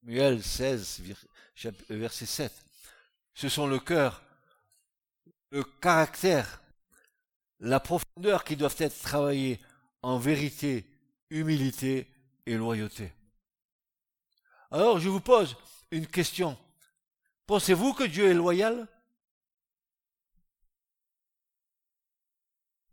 Samuel 0.01 0.43
16, 0.43 1.03
verset 1.91 2.27
7. 2.27 2.53
Ce 3.35 3.49
sont 3.49 3.67
le 3.67 3.79
cœur, 3.79 4.26
le 5.51 5.65
caractère, 5.65 6.63
la 7.61 7.81
profondeur 7.81 8.45
qui 8.45 8.57
doivent 8.57 8.77
être 8.79 9.01
travaillés 9.01 9.61
en 10.03 10.19
vérité, 10.19 10.89
humilité 11.31 12.09
et 12.47 12.57
loyauté. 12.57 13.13
Alors 14.71 14.99
je 14.99 15.09
vous 15.09 15.21
pose 15.21 15.57
une 15.91 16.07
question. 16.07 16.59
Pensez-vous 17.47 17.95
que 17.95 18.05
Dieu 18.05 18.29
est 18.29 18.35
loyal? 18.35 18.89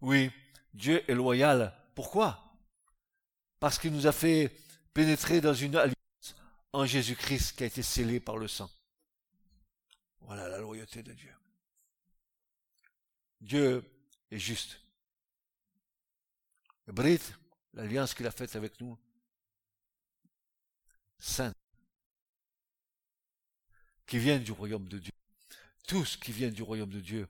Oui, 0.02 0.32
Dieu 0.74 1.04
est 1.10 1.16
loyal. 1.16 1.74
Pourquoi? 1.96 2.56
Parce 3.60 3.80
qu'il 3.80 3.94
nous 3.94 4.08
a 4.08 4.12
fait 4.12 4.52
pénétrer 4.94 5.42
dans 5.42 5.54
une 5.54 5.76
alliance 5.76 6.36
en 6.74 6.86
Jésus-Christ 6.86 7.56
qui 7.58 7.64
a 7.64 7.68
été 7.68 7.82
scellée 7.82 8.20
par 8.20 8.38
le 8.38 8.48
sang. 8.48 8.70
Voilà 10.22 10.48
la 10.50 10.60
loyauté 10.60 11.04
de 11.04 11.14
Dieu. 11.14 11.34
Dieu 13.44 13.84
est 14.32 14.40
juste. 14.40 14.80
Le 16.86 16.94
Brit, 16.94 17.20
l'alliance 17.74 18.14
qu'il 18.14 18.26
a 18.26 18.32
faite 18.32 18.56
avec 18.56 18.80
nous, 18.80 18.98
sainte, 21.20 21.56
qui 24.06 24.18
vient 24.18 24.40
du 24.40 24.54
royaume 24.54 24.88
de 24.88 24.98
Dieu. 24.98 25.12
Tout 25.86 26.06
ce 26.06 26.18
qui 26.18 26.32
vient 26.32 26.52
du 26.52 26.64
royaume 26.64 26.90
de 26.90 27.02
Dieu 27.02 27.28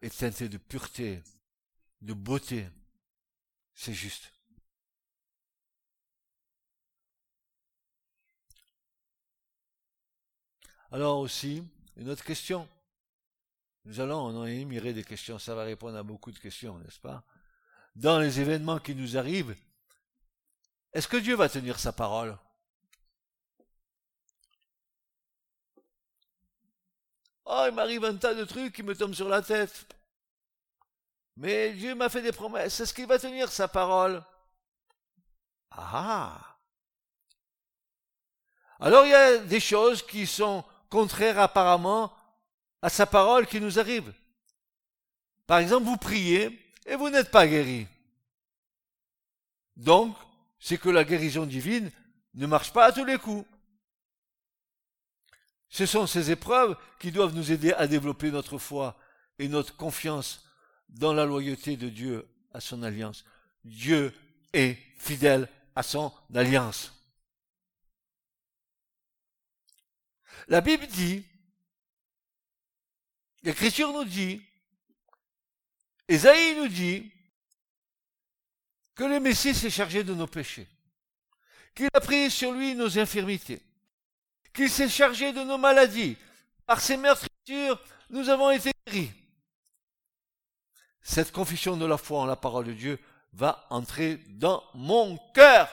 est 0.00 0.18
teinté 0.18 0.48
de 0.48 0.56
pureté, 0.56 1.22
de 2.00 2.14
beauté. 2.14 2.66
C'est 3.74 3.92
juste. 3.92 4.32
Alors 10.90 11.18
aussi, 11.18 11.62
une 11.96 12.08
autre 12.08 12.24
question. 12.24 12.66
Nous 13.86 14.00
allons 14.00 14.18
en 14.18 14.44
énumérer 14.44 14.92
des 14.92 15.04
questions, 15.04 15.38
ça 15.38 15.54
va 15.54 15.62
répondre 15.62 15.96
à 15.96 16.02
beaucoup 16.02 16.32
de 16.32 16.38
questions, 16.40 16.76
n'est-ce 16.80 16.98
pas? 16.98 17.22
Dans 17.94 18.18
les 18.18 18.40
événements 18.40 18.80
qui 18.80 18.96
nous 18.96 19.16
arrivent, 19.16 19.56
est-ce 20.92 21.06
que 21.06 21.16
Dieu 21.16 21.36
va 21.36 21.48
tenir 21.48 21.78
sa 21.78 21.92
parole? 21.92 22.36
Oh, 27.44 27.64
il 27.68 27.74
m'arrive 27.74 28.04
un 28.04 28.16
tas 28.16 28.34
de 28.34 28.42
trucs 28.44 28.74
qui 28.74 28.82
me 28.82 28.96
tombent 28.96 29.14
sur 29.14 29.28
la 29.28 29.40
tête. 29.40 29.86
Mais 31.36 31.72
Dieu 31.74 31.94
m'a 31.94 32.08
fait 32.08 32.22
des 32.22 32.32
promesses. 32.32 32.80
Est-ce 32.80 32.92
qu'il 32.92 33.06
va 33.06 33.20
tenir 33.20 33.52
sa 33.52 33.68
parole? 33.68 34.20
Ah! 35.70 36.58
Alors 38.80 39.06
il 39.06 39.10
y 39.10 39.14
a 39.14 39.38
des 39.38 39.60
choses 39.60 40.04
qui 40.04 40.26
sont 40.26 40.64
contraires 40.90 41.38
apparemment 41.38 42.12
à 42.86 42.88
sa 42.88 43.04
parole 43.04 43.48
qui 43.48 43.60
nous 43.60 43.80
arrivent. 43.80 44.14
Par 45.48 45.58
exemple, 45.58 45.86
vous 45.86 45.96
priez 45.96 46.56
et 46.86 46.94
vous 46.94 47.10
n'êtes 47.10 47.32
pas 47.32 47.48
guéri. 47.48 47.88
Donc, 49.74 50.16
c'est 50.60 50.78
que 50.78 50.88
la 50.88 51.02
guérison 51.02 51.46
divine 51.46 51.90
ne 52.34 52.46
marche 52.46 52.72
pas 52.72 52.84
à 52.84 52.92
tous 52.92 53.04
les 53.04 53.18
coups. 53.18 53.44
Ce 55.68 55.84
sont 55.84 56.06
ces 56.06 56.30
épreuves 56.30 56.76
qui 57.00 57.10
doivent 57.10 57.34
nous 57.34 57.50
aider 57.50 57.72
à 57.72 57.88
développer 57.88 58.30
notre 58.30 58.56
foi 58.56 58.96
et 59.40 59.48
notre 59.48 59.74
confiance 59.74 60.46
dans 60.88 61.12
la 61.12 61.24
loyauté 61.24 61.76
de 61.76 61.88
Dieu 61.88 62.24
à 62.54 62.60
son 62.60 62.84
alliance. 62.84 63.24
Dieu 63.64 64.14
est 64.52 64.78
fidèle 64.96 65.48
à 65.74 65.82
son 65.82 66.12
alliance. 66.32 66.92
La 70.46 70.60
Bible 70.60 70.86
dit, 70.86 71.24
l'Écriture 73.46 73.92
nous 73.92 74.04
dit, 74.04 74.42
Esaïe 76.08 76.56
nous 76.56 76.66
dit, 76.66 77.12
que 78.96 79.04
le 79.04 79.20
Messie 79.20 79.54
s'est 79.54 79.70
chargé 79.70 80.02
de 80.02 80.14
nos 80.14 80.26
péchés, 80.26 80.66
qu'il 81.72 81.88
a 81.92 82.00
pris 82.00 82.28
sur 82.28 82.50
lui 82.50 82.74
nos 82.74 82.98
infirmités, 82.98 83.62
qu'il 84.52 84.68
s'est 84.68 84.88
chargé 84.88 85.32
de 85.32 85.44
nos 85.44 85.58
maladies. 85.58 86.16
Par 86.64 86.80
ses 86.80 86.96
meurtrissures, 86.96 87.80
nous 88.10 88.28
avons 88.28 88.50
été 88.50 88.72
guéris. 88.84 89.12
Cette 91.00 91.30
confession 91.30 91.76
de 91.76 91.86
la 91.86 91.98
foi 91.98 92.22
en 92.22 92.26
la 92.26 92.34
parole 92.34 92.66
de 92.66 92.72
Dieu 92.72 92.98
va 93.32 93.64
entrer 93.70 94.16
dans 94.26 94.64
mon 94.74 95.18
cœur. 95.34 95.68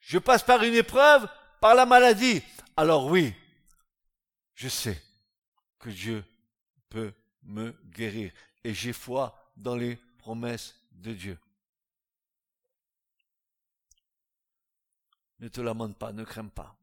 Je 0.00 0.16
passe 0.16 0.42
par 0.42 0.62
une 0.62 0.72
épreuve, 0.72 1.28
par 1.60 1.74
la 1.74 1.84
maladie. 1.84 2.42
Alors 2.74 3.06
oui, 3.06 3.34
je 4.54 4.68
sais 4.68 5.02
que 5.78 5.90
Dieu 5.90 6.24
peut 6.88 7.12
me 7.42 7.72
guérir 7.86 8.32
et 8.64 8.74
j'ai 8.74 8.92
foi 8.92 9.52
dans 9.56 9.76
les 9.76 9.96
promesses 10.18 10.74
de 10.92 11.12
Dieu. 11.12 11.38
Ne 15.38 15.48
te 15.48 15.60
lamente 15.60 15.96
pas, 15.96 16.12
ne 16.12 16.24
crains 16.24 16.48
pas. 16.48 16.76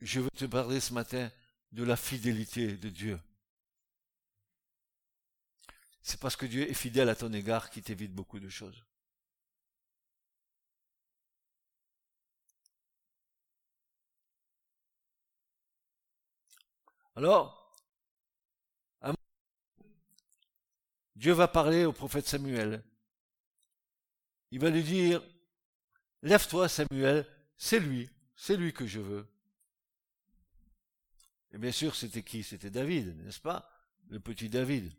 Je 0.00 0.20
veux 0.20 0.30
te 0.30 0.44
parler 0.44 0.80
ce 0.80 0.92
matin 0.92 1.30
de 1.72 1.84
la 1.84 1.96
fidélité 1.96 2.76
de 2.76 2.88
Dieu. 2.88 3.20
C'est 6.02 6.20
parce 6.20 6.36
que 6.36 6.46
Dieu 6.46 6.68
est 6.68 6.74
fidèle 6.74 7.08
à 7.08 7.14
ton 7.14 7.32
égard 7.32 7.70
qu'il 7.70 7.82
t'évite 7.82 8.14
beaucoup 8.14 8.40
de 8.40 8.48
choses. 8.48 8.84
Alors, 17.14 17.57
Dieu 21.18 21.32
va 21.32 21.48
parler 21.48 21.84
au 21.84 21.92
prophète 21.92 22.28
Samuel. 22.28 22.80
Il 24.52 24.60
va 24.60 24.70
lui 24.70 24.84
dire, 24.84 25.20
Lève-toi, 26.22 26.68
Samuel, 26.68 27.26
c'est 27.56 27.80
lui, 27.80 28.08
c'est 28.36 28.56
lui 28.56 28.72
que 28.72 28.86
je 28.86 29.00
veux. 29.00 29.26
Et 31.50 31.58
bien 31.58 31.72
sûr, 31.72 31.96
c'était 31.96 32.22
qui? 32.22 32.44
C'était 32.44 32.70
David, 32.70 33.16
n'est-ce 33.24 33.40
pas? 33.40 33.68
Le 34.10 34.20
petit 34.20 34.48
David. 34.48 34.92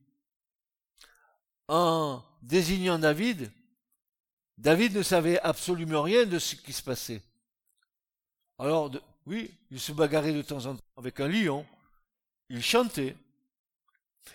En 1.69 2.21
désignant 2.41 2.99
David, 2.99 3.49
David 4.57 4.97
ne 4.97 5.03
savait 5.03 5.39
absolument 5.39 6.01
rien 6.01 6.25
de 6.25 6.37
ce 6.37 6.55
qui 6.55 6.73
se 6.73 6.83
passait. 6.83 7.23
Alors, 8.57 8.91
oui, 9.25 9.57
il 9.71 9.79
se 9.79 9.93
bagarrait 9.93 10.33
de 10.33 10.41
temps 10.41 10.65
en 10.65 10.75
temps 10.75 10.83
avec 10.97 11.21
un 11.21 11.29
lion, 11.29 11.65
il 12.49 12.61
chantait, 12.61 13.15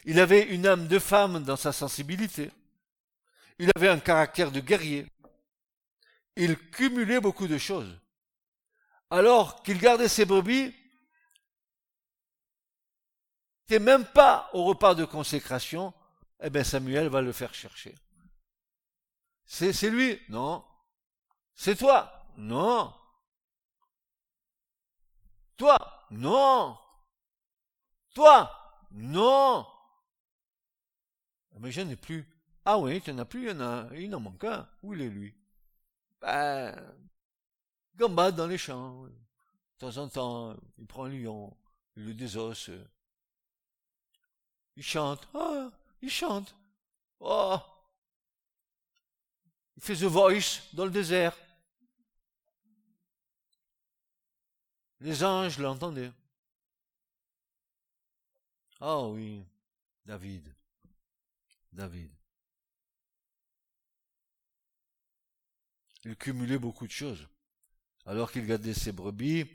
il 0.05 0.21
avait 0.21 0.43
une 0.43 0.67
âme 0.67 0.87
de 0.89 0.99
femme 0.99 1.45
dans 1.45 1.57
sa 1.57 1.73
sensibilité, 1.73 2.51
il 3.59 3.71
avait 3.77 3.89
un 3.89 4.01
caractère 4.01 4.51
de 4.51 4.61
guerrier, 4.61 5.07
il 6.37 6.59
cumulait 6.71 7.21
beaucoup 7.21 7.47
de 7.47 7.59
choses. 7.59 7.99
Alors 9.11 9.63
qu'il 9.63 9.79
gardait 9.79 10.09
ses 10.09 10.25
brebis, 10.25 10.75
n'était 13.63 13.83
même 13.83 14.05
pas 14.05 14.51
au 14.53 14.65
repas 14.65 14.95
de 14.95 15.05
consécration, 15.05 15.95
eh 16.43 16.51
bien 16.51 16.65
Samuel 16.65 17.09
va 17.09 17.23
le 17.23 17.33
faire 17.33 17.55
chercher. 17.55 17.95
C'est, 19.47 19.73
c'est 19.73 19.91
lui? 19.91 20.21
Non. 20.29 20.65
C'est 21.55 21.77
toi? 21.77 22.27
Non. 22.37 22.93
Toi? 25.57 25.77
Non. 26.11 26.77
Toi? 28.15 28.51
Non. 28.91 29.67
Mais 31.61 31.71
je 31.71 31.81
n'ai 31.81 31.97
plus. 31.97 32.29
Ah 32.65 32.79
oui, 32.79 33.01
tu 33.01 33.13
n'en 33.13 33.23
as 33.23 33.25
plus, 33.25 33.51
il, 33.51 33.63
en 33.63 33.91
il 33.93 34.15
en 34.15 34.21
manque 34.21 34.45
un. 34.45 34.69
Où 34.83 34.95
il 34.95 35.03
est 35.03 35.09
lui? 35.09 35.35
Ben, 36.21 36.75
gambade 37.95 38.37
dans 38.37 38.47
les 38.47 38.59
champs. 38.59 39.05
De 39.05 39.13
temps 39.79 39.97
en 39.99 40.09
temps, 40.09 40.57
il 40.79 40.87
prend 40.87 41.05
un 41.05 41.11
lion, 41.11 41.57
il 41.97 42.07
le 42.07 42.15
désosse. 42.15 42.71
Il 44.77 44.83
chante. 44.83 45.29
Ah, 45.35 45.71
il 46.03 46.11
chante. 46.11 46.55
Oh. 47.21 47.59
Il 49.77 49.83
fait 49.83 49.97
The 49.97 50.05
Voice 50.05 50.63
dans 50.73 50.85
le 50.85 50.91
désert. 50.91 51.37
Les 55.01 55.23
anges 55.23 55.59
l'entendaient. 55.59 56.13
Ah 58.81 59.03
oui, 59.03 59.45
David. 60.05 60.55
David. 61.75 62.11
il 66.05 66.17
cumulait 66.17 66.59
beaucoup 66.59 66.87
de 66.87 66.93
choses. 66.93 67.27
Alors 68.07 68.31
qu'il 68.31 68.47
gardait 68.47 68.75
ses 68.75 68.93
brebis, 68.93 69.47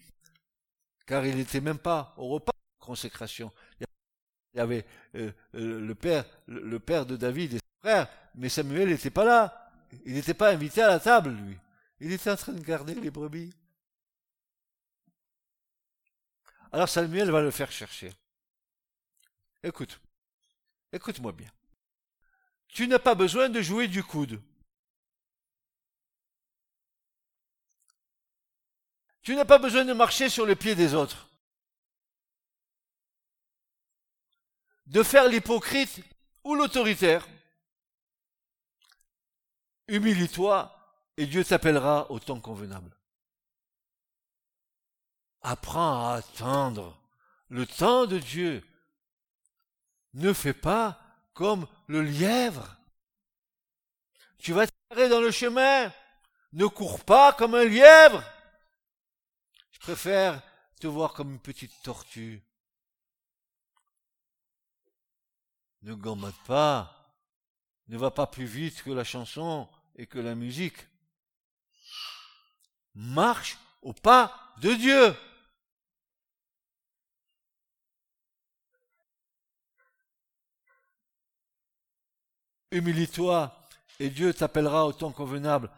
car 1.06 1.26
il 1.26 1.36
n'était 1.36 1.62
même 1.62 1.78
pas 1.78 2.14
au 2.18 2.28
repas 2.30 2.52
de 2.52 2.86
consécration. 2.86 3.52
Il 3.80 4.58
y 4.58 4.60
avait 4.60 4.86
euh, 5.16 5.32
euh, 5.56 5.80
le 5.80 5.96
père, 5.96 6.26
le, 6.48 6.80
père 6.80 7.06
de 7.06 7.16
David 7.16 7.54
et 7.54 7.58
ses 7.58 7.80
frères, 7.82 8.10
mais 8.36 8.50
Samuel 8.50 8.90
n'était 8.90 9.12
pas 9.12 9.26
là. 9.26 9.72
Il 10.06 10.14
n'était 10.14 10.34
pas 10.34 10.52
invité 10.52 10.82
à 10.82 10.88
la 10.88 11.00
table, 11.00 11.32
lui. 11.32 11.58
Il 12.00 12.12
était 12.12 12.32
en 12.32 12.36
train 12.36 12.54
de 12.54 12.62
garder 12.62 12.96
les 12.96 13.12
brebis. 13.12 13.54
Alors 16.72 16.90
Samuel 16.90 17.30
va 17.30 17.42
le 17.42 17.52
faire 17.52 17.72
chercher. 17.72 18.12
Écoute, 19.62 20.00
écoute-moi 20.92 21.32
bien. 21.32 21.52
Tu 22.70 22.88
n'as 22.88 23.00
pas 23.00 23.16
besoin 23.16 23.50
de 23.50 23.62
jouer 23.62 23.88
du 23.88 24.04
coude. 24.04 24.42
Tu 29.22 29.36
n'as 29.36 29.46
pas 29.46 29.60
besoin 29.60 29.86
de 29.86 29.94
marcher 29.94 30.30
sur 30.30 30.46
le 30.46 30.56
pied 30.56 30.76
des 30.76 30.94
autres. 30.94 31.28
De 34.88 35.04
faire 35.04 35.28
l'hypocrite 35.28 36.02
ou 36.44 36.56
l'autoritaire. 36.56 37.28
Humilie-toi 39.88 40.76
et 41.18 41.28
Dieu 41.28 41.44
t'appellera 41.44 42.10
au 42.12 42.20
temps 42.20 42.40
convenable. 42.40 42.96
Apprends 45.42 46.08
à 46.08 46.16
attendre 46.16 47.00
le 47.50 47.68
temps 47.68 48.06
de 48.06 48.20
Dieu. 48.20 48.64
Ne 50.14 50.34
fais 50.34 50.54
pas 50.54 51.00
comme 51.34 51.68
le 51.90 52.04
lièvre. 52.04 52.78
Tu 54.38 54.54
vas 54.54 54.68
t'arrêter 54.68 55.10
dans 55.10 55.20
le 55.20 55.32
chemin. 55.32 55.92
Ne 56.54 56.68
cours 56.68 57.04
pas 57.04 57.34
comme 57.34 57.56
un 57.56 57.66
lièvre. 57.66 58.24
Je 59.72 59.80
préfère 59.80 60.42
te 60.80 60.88
voir 60.88 61.14
comme 61.14 61.32
une 61.32 61.40
petite 61.40 61.74
tortue. 61.82 62.44
Ne 65.82 65.96
gambade 65.96 66.38
pas. 66.46 67.16
Ne 67.88 67.98
va 67.98 68.12
pas 68.12 68.28
plus 68.28 68.46
vite 68.46 68.84
que 68.84 68.92
la 68.92 69.04
chanson 69.04 69.68
et 69.96 70.06
que 70.06 70.20
la 70.20 70.36
musique. 70.36 70.88
Marche 72.94 73.58
au 73.82 73.94
pas 73.94 74.54
de 74.62 74.74
Dieu. 74.76 75.16
Humilie-toi 82.72 83.56
et 84.00 84.10
Dieu 84.10 84.34
t'appellera 84.34 84.86
au 84.86 84.94
temps 84.94 85.12
convenable. 85.12 85.70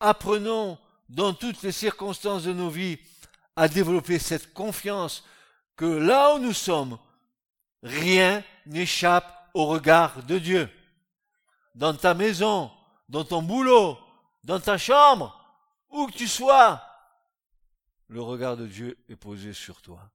Apprenons 0.00 0.78
dans 1.08 1.32
toutes 1.32 1.62
les 1.62 1.72
circonstances 1.72 2.44
de 2.44 2.52
nos 2.52 2.70
vies 2.70 2.98
à 3.56 3.68
développer 3.68 4.18
cette 4.18 4.52
confiance 4.52 5.24
que 5.76 5.84
là 5.84 6.34
où 6.34 6.38
nous 6.38 6.52
sommes, 6.52 6.98
rien 7.82 8.44
n'échappe 8.66 9.50
au 9.54 9.66
regard 9.66 10.22
de 10.24 10.38
Dieu. 10.38 10.70
Dans 11.74 11.94
ta 11.94 12.14
maison, 12.14 12.70
dans 13.08 13.24
ton 13.24 13.42
boulot, 13.42 13.98
dans 14.44 14.60
ta 14.60 14.78
chambre, 14.78 15.38
où 15.90 16.06
que 16.06 16.12
tu 16.12 16.28
sois, 16.28 16.82
le 18.08 18.22
regard 18.22 18.56
de 18.56 18.66
Dieu 18.66 18.98
est 19.08 19.16
posé 19.16 19.52
sur 19.52 19.80
toi. 19.80 20.10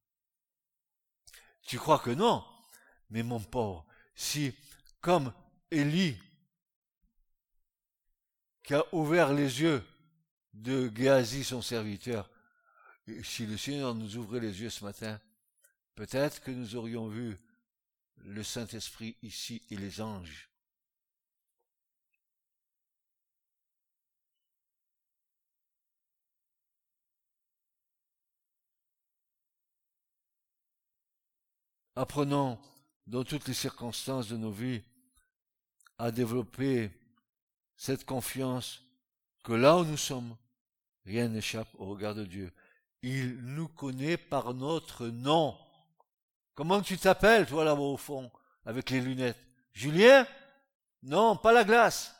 Tu 1.63 1.77
crois 1.77 1.99
que 1.99 2.11
non 2.11 2.45
Mais 3.09 3.23
mon 3.23 3.39
pauvre, 3.39 3.85
si, 4.15 4.53
comme 5.01 5.33
Élie, 5.69 6.17
qui 8.63 8.73
a 8.73 8.83
ouvert 8.93 9.33
les 9.33 9.61
yeux 9.61 9.83
de 10.53 10.91
Géasi, 10.95 11.43
son 11.43 11.61
serviteur, 11.61 12.29
si 13.23 13.45
le 13.45 13.57
Seigneur 13.57 13.93
nous 13.95 14.17
ouvrait 14.17 14.39
les 14.39 14.61
yeux 14.61 14.69
ce 14.69 14.83
matin, 14.83 15.19
peut-être 15.95 16.41
que 16.41 16.51
nous 16.51 16.75
aurions 16.75 17.07
vu 17.07 17.37
le 18.17 18.43
Saint-Esprit 18.43 19.17
ici 19.21 19.61
et 19.69 19.77
les 19.77 20.01
anges. 20.01 20.49
Apprenons 31.95 32.59
dans 33.07 33.23
toutes 33.23 33.47
les 33.47 33.55
circonstances 33.55 34.27
de 34.27 34.37
nos 34.37 34.51
vies 34.51 34.83
à 35.97 36.11
développer 36.11 36.91
cette 37.75 38.05
confiance 38.05 38.81
que 39.43 39.53
là 39.53 39.77
où 39.77 39.85
nous 39.85 39.97
sommes, 39.97 40.35
rien 41.05 41.27
n'échappe 41.27 41.69
au 41.77 41.87
regard 41.87 42.15
de 42.15 42.25
Dieu. 42.25 42.51
Il 43.01 43.37
nous 43.37 43.67
connaît 43.67 44.17
par 44.17 44.53
notre 44.53 45.07
nom. 45.07 45.57
Comment 46.55 46.81
tu 46.81 46.97
t'appelles, 46.97 47.45
toi 47.45 47.63
là-bas 47.63 47.81
au 47.81 47.97
fond, 47.97 48.31
avec 48.65 48.89
les 48.89 49.01
lunettes? 49.01 49.37
Julien? 49.73 50.27
Non, 51.03 51.37
pas 51.37 51.53
la 51.53 51.63
glace. 51.63 52.15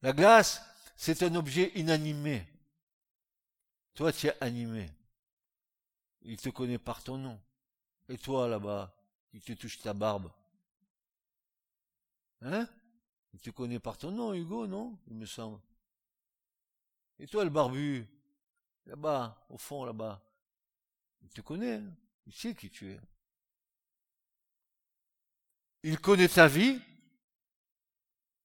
La 0.00 0.12
glace, 0.12 0.62
c'est 0.96 1.22
un 1.22 1.34
objet 1.34 1.72
inanimé. 1.74 2.46
Toi, 3.94 4.12
tu 4.12 4.28
es 4.28 4.36
animé. 4.42 4.88
Il 6.22 6.36
te 6.36 6.48
connaît 6.48 6.78
par 6.78 7.02
ton 7.02 7.18
nom. 7.18 7.40
Et 8.08 8.16
toi, 8.16 8.48
là-bas, 8.48 8.94
qui 9.30 9.40
te 9.40 9.52
touche 9.52 9.80
ta 9.80 9.92
barbe 9.92 10.30
Hein? 12.42 12.68
Tu 13.40 13.52
connais 13.52 13.78
par 13.78 13.96
ton 13.96 14.10
nom, 14.10 14.34
Hugo, 14.34 14.66
non? 14.66 14.98
Il 15.08 15.14
me 15.16 15.26
semble. 15.26 15.60
Et 17.18 17.26
toi, 17.26 17.44
le 17.44 17.50
barbu? 17.50 18.06
Là-bas, 18.86 19.46
au 19.48 19.56
fond, 19.56 19.84
là-bas. 19.84 20.20
Il 21.22 21.30
te 21.30 21.40
connaît, 21.40 21.76
hein? 21.76 21.96
Il 22.26 22.32
sait 22.32 22.54
qui 22.54 22.70
tu 22.70 22.90
es. 22.90 23.00
Il 25.84 25.98
connaît 25.98 26.28
ta 26.28 26.46
vie, 26.46 26.80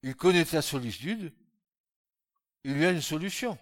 il 0.02 0.16
connaît 0.16 0.46
ta 0.46 0.64
solitude, 0.64 1.32
il 2.64 2.78
y 2.80 2.86
a 2.86 2.92
une 2.92 3.02
solution. 3.02 3.58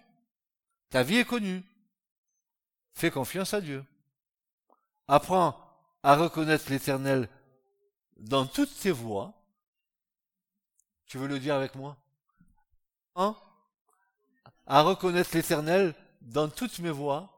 Ta 0.88 1.02
vie 1.02 1.16
est 1.16 1.26
connue. 1.26 1.62
Fais 2.94 3.10
confiance 3.10 3.52
à 3.52 3.60
Dieu. 3.60 3.84
Apprends 5.08 5.60
à 6.02 6.16
reconnaître 6.16 6.70
l'éternel 6.70 7.28
dans 8.16 8.46
toutes 8.46 8.74
tes 8.80 8.90
voies. 8.90 9.35
Tu 11.06 11.18
veux 11.18 11.28
le 11.28 11.38
dire 11.38 11.54
avec 11.54 11.74
moi? 11.74 11.96
Hein? 13.14 13.36
À 14.66 14.82
reconnaître 14.82 15.30
l'éternel 15.34 15.94
dans 16.20 16.48
toutes 16.48 16.78
mes 16.80 16.90
voies. 16.90 17.32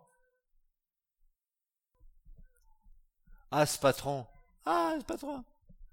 Ah, 3.51 3.67
ce 3.67 3.79
patron. 3.79 4.27
Ah, 4.65 4.95
ce 4.99 5.05
patron. 5.05 5.45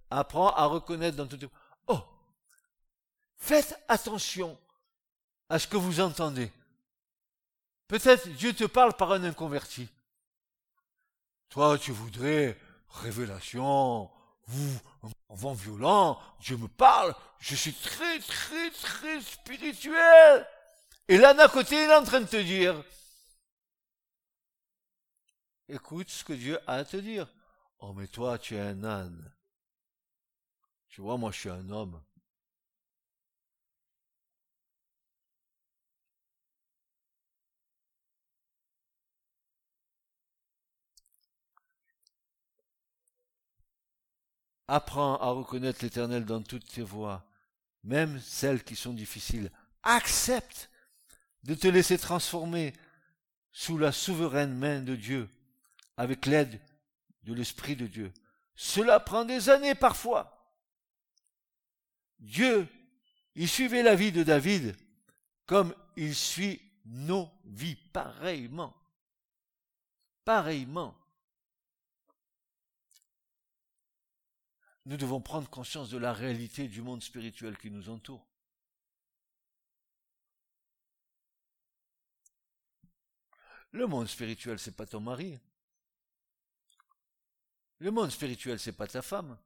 Apprends 0.09 0.53
à 0.53 0.65
reconnaître 0.65 1.17
dans 1.17 1.27
toutes 1.27 1.41
tes 1.41 1.45
voies. 1.45 1.59
Oh 1.87 1.99
Faites 3.37 3.77
attention 3.87 4.57
à 5.49 5.59
ce 5.59 5.67
que 5.67 5.77
vous 5.77 5.99
entendez. 5.99 6.51
Peut-être 7.87 8.27
Dieu 8.29 8.53
te 8.53 8.63
parle 8.63 8.93
par 8.93 9.11
un 9.11 9.23
inconverti. 9.23 9.87
Toi, 11.49 11.77
tu 11.77 11.91
voudrais 11.91 12.57
révélation, 12.89 14.09
en 15.29 15.35
vent 15.35 15.53
violent, 15.53 16.19
Dieu 16.39 16.57
me 16.57 16.67
parle, 16.67 17.15
je 17.39 17.55
suis 17.55 17.73
très, 17.73 18.19
très, 18.19 18.71
très 18.71 19.21
spirituel. 19.21 20.47
Et 21.07 21.17
là, 21.17 21.33
d'un 21.33 21.47
côté, 21.47 21.75
il 21.75 21.89
est 21.89 21.95
en 21.95 22.03
train 22.03 22.21
de 22.21 22.27
te 22.27 22.41
dire, 22.41 22.83
écoute 25.67 26.09
ce 26.09 26.23
que 26.23 26.33
Dieu 26.33 26.59
a 26.67 26.75
à 26.75 26.85
te 26.85 26.97
dire. 26.97 27.27
Oh, 27.79 27.93
mais 27.93 28.07
toi, 28.07 28.39
tu 28.39 28.55
es 28.55 28.59
un 28.59 28.83
âne. 28.83 29.33
Tu 30.89 31.01
vois, 31.01 31.17
moi, 31.17 31.31
je 31.31 31.39
suis 31.39 31.49
un 31.49 31.69
homme. 31.69 32.01
Apprends 44.67 45.17
à 45.17 45.29
reconnaître 45.29 45.83
l'Éternel 45.83 46.25
dans 46.25 46.41
toutes 46.41 46.67
tes 46.67 46.81
voies, 46.81 47.23
même 47.83 48.19
celles 48.19 48.63
qui 48.63 48.75
sont 48.75 48.93
difficiles. 48.93 49.51
Accepte 49.83 50.69
de 51.43 51.53
te 51.53 51.67
laisser 51.67 51.97
transformer 51.97 52.73
sous 53.51 53.77
la 53.77 53.91
souveraine 53.91 54.57
main 54.57 54.81
de 54.81 54.95
Dieu, 54.95 55.29
avec 55.97 56.25
l'aide 56.25 56.59
de 57.23 57.33
l'Esprit 57.33 57.75
de 57.75 57.87
Dieu. 57.87 58.11
Cela 58.55 58.99
prend 58.99 59.25
des 59.25 59.49
années 59.49 59.75
parfois. 59.75 60.31
Dieu, 62.19 62.67
il 63.35 63.47
suivait 63.47 63.83
la 63.83 63.95
vie 63.95 64.11
de 64.11 64.23
David 64.23 64.75
comme 65.45 65.75
il 65.95 66.15
suit 66.15 66.61
nos 66.85 67.29
vies 67.45 67.75
pareillement. 67.93 68.75
Pareillement. 70.23 70.95
Nous 74.85 74.97
devons 74.97 75.19
prendre 75.19 75.49
conscience 75.49 75.89
de 75.89 75.97
la 75.97 76.13
réalité 76.13 76.67
du 76.67 76.81
monde 76.81 77.01
spirituel 77.01 77.57
qui 77.57 77.71
nous 77.71 77.89
entoure. 77.89 78.27
Le 83.71 83.87
monde 83.87 84.07
spirituel, 84.07 84.59
c'est 84.59 84.75
pas 84.75 84.85
ton 84.85 85.01
mari. 85.01 85.39
Le 87.79 87.91
monde 87.91 88.09
spirituel, 88.09 88.59
c'est 88.59 88.71
pas 88.71 88.87
ta 88.87 89.01
femme. 89.01 89.37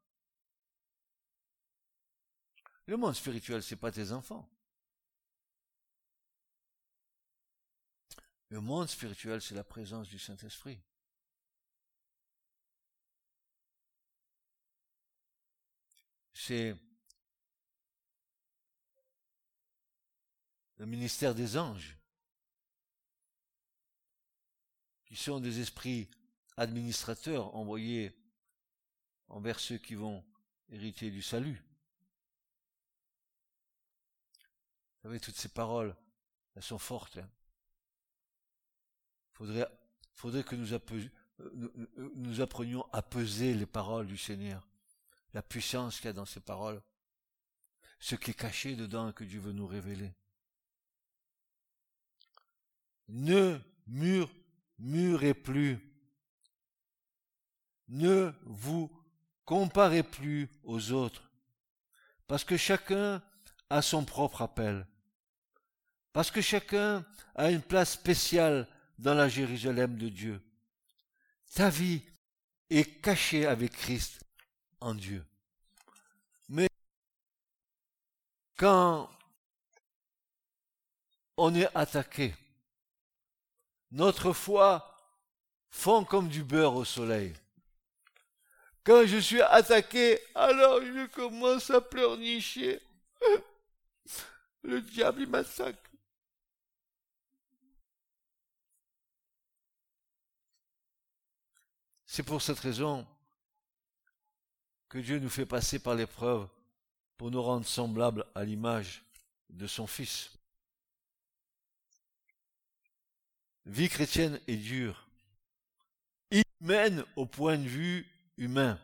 Le 2.85 2.97
monde 2.97 3.15
spirituel, 3.15 3.63
c'est 3.63 3.75
pas 3.75 3.91
tes 3.91 4.11
enfants. 4.11 4.47
Le 8.49 8.59
monde 8.59 8.87
spirituel, 8.87 9.41
c'est 9.41 9.55
la 9.55 9.63
présence 9.63 10.07
du 10.09 10.19
Saint-Esprit. 10.19 10.79
Le 16.49 16.77
ministère 20.85 21.35
des 21.35 21.57
anges, 21.57 21.97
qui 25.05 25.15
sont 25.15 25.39
des 25.39 25.59
esprits 25.59 26.09
administrateurs 26.57 27.55
envoyés 27.55 28.11
envers 29.27 29.59
ceux 29.59 29.77
qui 29.77 29.95
vont 29.95 30.23
hériter 30.69 31.09
du 31.09 31.21
salut. 31.21 31.63
Vous 34.95 35.09
savez, 35.09 35.19
toutes 35.19 35.37
ces 35.37 35.49
paroles, 35.49 35.95
elles 36.55 36.63
sont 36.63 36.77
fortes. 36.77 37.15
Il 37.15 37.21
hein. 37.21 37.29
faudrait, 40.13 40.43
que 40.43 40.55
nous, 40.55 40.67
nous 42.15 42.41
apprenions 42.41 42.85
à 42.91 43.01
peser 43.01 43.53
les 43.53 43.65
paroles 43.65 44.07
du 44.07 44.17
Seigneur 44.17 44.68
la 45.33 45.41
puissance 45.41 45.97
qu'il 45.97 46.05
y 46.05 46.09
a 46.09 46.13
dans 46.13 46.25
ces 46.25 46.39
paroles, 46.39 46.81
ce 47.99 48.15
qui 48.15 48.31
est 48.31 48.35
caché 48.35 48.75
dedans 48.75 49.11
que 49.11 49.23
Dieu 49.23 49.39
veut 49.39 49.51
nous 49.51 49.67
révéler. 49.67 50.13
Ne 53.07 53.59
murmurez 53.87 55.33
plus. 55.33 55.79
Ne 57.87 58.31
vous 58.43 58.91
comparez 59.45 60.03
plus 60.03 60.49
aux 60.63 60.91
autres. 60.91 61.31
Parce 62.27 62.43
que 62.43 62.57
chacun 62.57 63.23
a 63.69 63.81
son 63.81 64.05
propre 64.05 64.43
appel. 64.43 64.87
Parce 66.13 66.31
que 66.31 66.41
chacun 66.41 67.05
a 67.35 67.49
une 67.49 67.61
place 67.61 67.93
spéciale 67.93 68.67
dans 68.99 69.13
la 69.13 69.29
Jérusalem 69.29 69.97
de 69.97 70.09
Dieu. 70.09 70.41
Ta 71.53 71.69
vie 71.69 72.03
est 72.69 73.01
cachée 73.01 73.45
avec 73.47 73.71
Christ 73.71 74.23
en 74.81 74.93
Dieu. 74.93 75.25
Mais 76.47 76.67
quand 78.57 79.09
on 81.37 81.53
est 81.55 81.69
attaqué, 81.75 82.35
notre 83.91 84.33
foi 84.33 84.95
fond 85.69 86.03
comme 86.03 86.29
du 86.29 86.43
beurre 86.43 86.75
au 86.75 86.85
soleil. 86.85 87.33
Quand 88.83 89.05
je 89.05 89.17
suis 89.17 89.41
attaqué, 89.41 90.19
alors 90.35 90.81
je 90.81 91.07
commence 91.07 91.69
à 91.69 91.81
pleurnicher. 91.81 92.81
Le 94.63 94.81
diable, 94.81 95.21
il 95.21 95.29
m'attaque. 95.29 95.89
C'est 102.05 102.23
pour 102.23 102.41
cette 102.41 102.59
raison 102.59 103.05
que 104.89 104.97
Dieu 104.97 105.19
nous 105.19 105.29
fait 105.29 105.45
passer 105.45 105.79
par 105.79 105.95
l'épreuve 105.95 106.47
pour 107.15 107.29
nous 107.29 107.41
rendre 107.41 107.65
semblables 107.65 108.25
à 108.33 108.43
l'image 108.43 109.03
de 109.49 109.67
son 109.67 109.87
Fils. 109.87 110.31
Vie 113.65 113.87
chrétienne 113.87 114.39
est 114.47 114.57
dure, 114.57 115.07
humaine 116.31 117.05
au 117.15 117.27
point 117.27 117.57
de 117.57 117.67
vue 117.67 118.07
humain, 118.37 118.79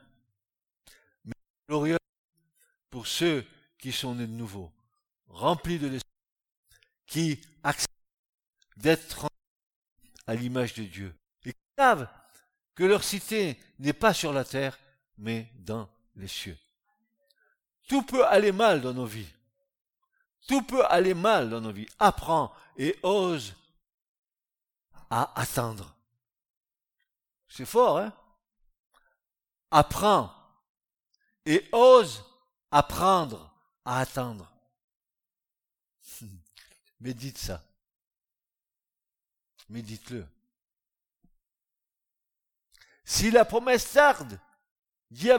mais 1.23 1.33
glorieuse 1.67 1.97
pour 2.91 3.07
ceux 3.07 3.43
qui 3.79 3.91
sont 3.91 4.13
nés 4.13 4.27
de 4.27 4.31
nouveau, 4.31 4.71
remplis 5.27 5.79
de 5.79 5.87
l'esprit, 5.87 6.11
qui 7.07 7.41
acceptent 7.63 7.89
d'être 8.77 9.27
à 10.27 10.35
l'image 10.35 10.75
de 10.75 10.83
Dieu 10.83 11.15
et 11.45 11.53
qui 11.53 11.59
savent 11.77 12.07
que 12.75 12.83
leur 12.83 13.03
cité 13.03 13.57
n'est 13.79 13.93
pas 13.93 14.13
sur 14.13 14.33
la 14.33 14.45
terre, 14.45 14.77
mais 15.17 15.49
dans 15.55 15.89
les 16.15 16.27
cieux. 16.27 16.57
Tout 17.87 18.03
peut 18.03 18.25
aller 18.25 18.51
mal 18.51 18.81
dans 18.81 18.93
nos 18.93 19.05
vies. 19.05 19.31
Tout 20.47 20.61
peut 20.61 20.85
aller 20.85 21.13
mal 21.13 21.49
dans 21.49 21.61
nos 21.61 21.71
vies. 21.71 21.87
Apprends 21.99 22.53
et 22.77 22.97
ose 23.03 23.55
à 25.09 25.39
attendre. 25.39 25.95
C'est 27.47 27.65
fort, 27.65 27.99
hein? 27.99 28.13
Apprends 29.71 30.33
et 31.45 31.67
ose 31.71 32.23
apprendre 32.71 33.53
à 33.83 33.99
attendre. 33.99 34.51
Médite 36.99 37.37
ça. 37.37 37.63
Médite-le. 39.69 40.27
Si 43.03 43.31
la 43.31 43.45
promesse 43.45 43.91
tarde, 43.91 44.39
dit 45.11 45.31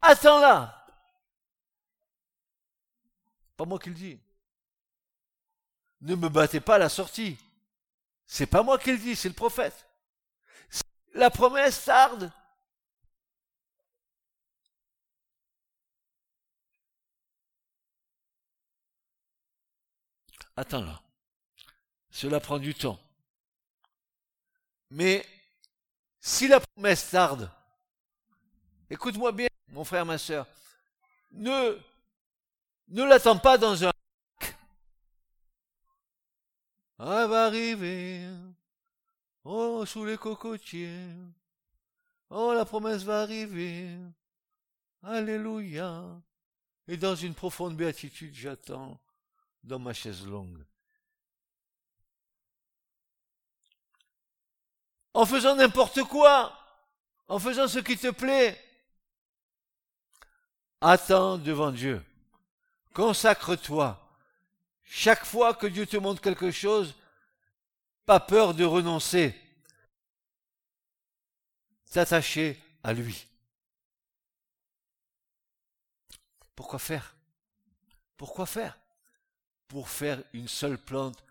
attends-la. 0.00 0.72
Pas 3.56 3.64
moi 3.64 3.78
qui 3.78 3.88
le 3.88 3.94
dis. 3.94 4.20
Ne 6.02 6.14
me 6.14 6.28
battez 6.28 6.60
pas 6.60 6.76
à 6.76 6.78
la 6.78 6.88
sortie. 6.88 7.38
C'est 8.26 8.46
pas 8.46 8.62
moi 8.62 8.78
qui 8.78 8.92
le 8.92 8.98
dis, 8.98 9.16
c'est 9.16 9.28
le 9.28 9.34
prophète. 9.34 9.86
La 11.14 11.30
promesse 11.30 11.84
tarde. 11.84 12.30
Attends-la. 20.56 21.02
Cela 22.10 22.40
prend 22.40 22.58
du 22.58 22.74
temps. 22.74 22.98
Mais 24.90 25.26
si 26.20 26.48
la 26.48 26.60
promesse 26.60 27.10
tarde, 27.10 27.50
écoute-moi 28.88 29.32
bien, 29.32 29.48
mon 29.68 29.84
frère, 29.84 30.06
ma 30.06 30.18
soeur, 30.18 30.46
ne, 31.32 31.78
ne 32.88 33.04
l'attends 33.04 33.38
pas 33.38 33.58
dans 33.58 33.84
un 33.84 33.92
Elle 36.98 37.28
va 37.28 37.44
arriver. 37.46 38.26
Oh, 39.44 39.84
sous 39.84 40.04
les 40.04 40.16
cocotiers. 40.16 41.10
Oh, 42.30 42.52
la 42.54 42.64
promesse 42.64 43.02
va 43.02 43.20
arriver. 43.20 43.98
Alléluia. 45.02 46.04
Et 46.88 46.96
dans 46.96 47.14
une 47.14 47.34
profonde 47.34 47.76
béatitude, 47.76 48.34
j'attends 48.34 48.98
dans 49.62 49.78
ma 49.78 49.92
chaise 49.92 50.26
longue. 50.26 50.64
en 55.16 55.24
faisant 55.24 55.56
n'importe 55.56 56.02
quoi, 56.04 56.52
en 57.26 57.38
faisant 57.38 57.66
ce 57.68 57.78
qui 57.78 57.96
te 57.96 58.10
plaît. 58.10 58.62
Attends 60.80 61.38
devant 61.38 61.72
Dieu. 61.72 62.04
Consacre-toi. 62.92 64.02
Chaque 64.84 65.24
fois 65.24 65.54
que 65.54 65.66
Dieu 65.66 65.86
te 65.86 65.96
montre 65.96 66.20
quelque 66.20 66.50
chose, 66.50 66.94
pas 68.04 68.20
peur 68.20 68.54
de 68.54 68.64
renoncer. 68.64 69.34
T'attacher 71.90 72.60
à 72.82 72.92
lui. 72.92 73.26
Pourquoi 76.54 76.78
faire? 76.78 77.14
Pourquoi 78.16 78.46
faire? 78.46 78.78
Pour 79.68 79.88
faire 79.88 80.22
une 80.32 80.48
seule 80.48 80.78
plante 80.78 81.22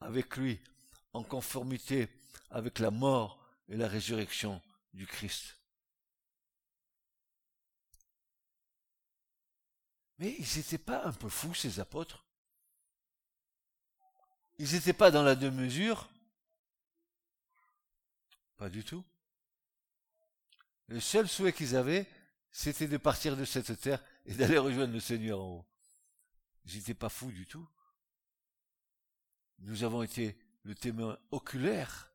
avec 0.00 0.36
lui, 0.36 0.60
en 1.12 1.22
conformité 1.22 2.08
avec 2.50 2.78
la 2.78 2.90
mort 2.90 3.38
et 3.68 3.76
la 3.76 3.88
résurrection 3.88 4.62
du 4.94 5.06
Christ. 5.06 5.56
Mais 10.20 10.36
ils 10.38 10.58
n'étaient 10.58 10.78
pas 10.78 11.04
un 11.04 11.12
peu 11.12 11.28
fous, 11.28 11.54
ces 11.54 11.80
apôtres? 11.80 12.24
Ils 14.58 14.72
n'étaient 14.72 14.92
pas 14.92 15.10
dans 15.10 15.24
la 15.24 15.34
deux-mesure 15.34 16.08
Pas 18.56 18.70
du 18.70 18.84
tout. 18.84 19.04
Le 20.86 21.00
seul 21.00 21.28
souhait 21.28 21.52
qu'ils 21.52 21.74
avaient, 21.74 22.06
c'était 22.52 22.86
de 22.86 22.96
partir 22.96 23.36
de 23.36 23.44
cette 23.44 23.80
terre 23.80 24.00
et 24.26 24.34
d'aller 24.34 24.58
rejoindre 24.58 24.92
le 24.92 25.00
Seigneur 25.00 25.40
en 25.40 25.48
haut. 25.48 25.66
Ils 26.66 26.76
n'étaient 26.76 26.94
pas 26.94 27.08
fous 27.08 27.32
du 27.32 27.46
tout. 27.46 27.68
Nous 29.58 29.82
avons 29.82 30.04
été 30.04 30.38
le 30.62 30.76
témoin 30.76 31.18
oculaire 31.32 32.10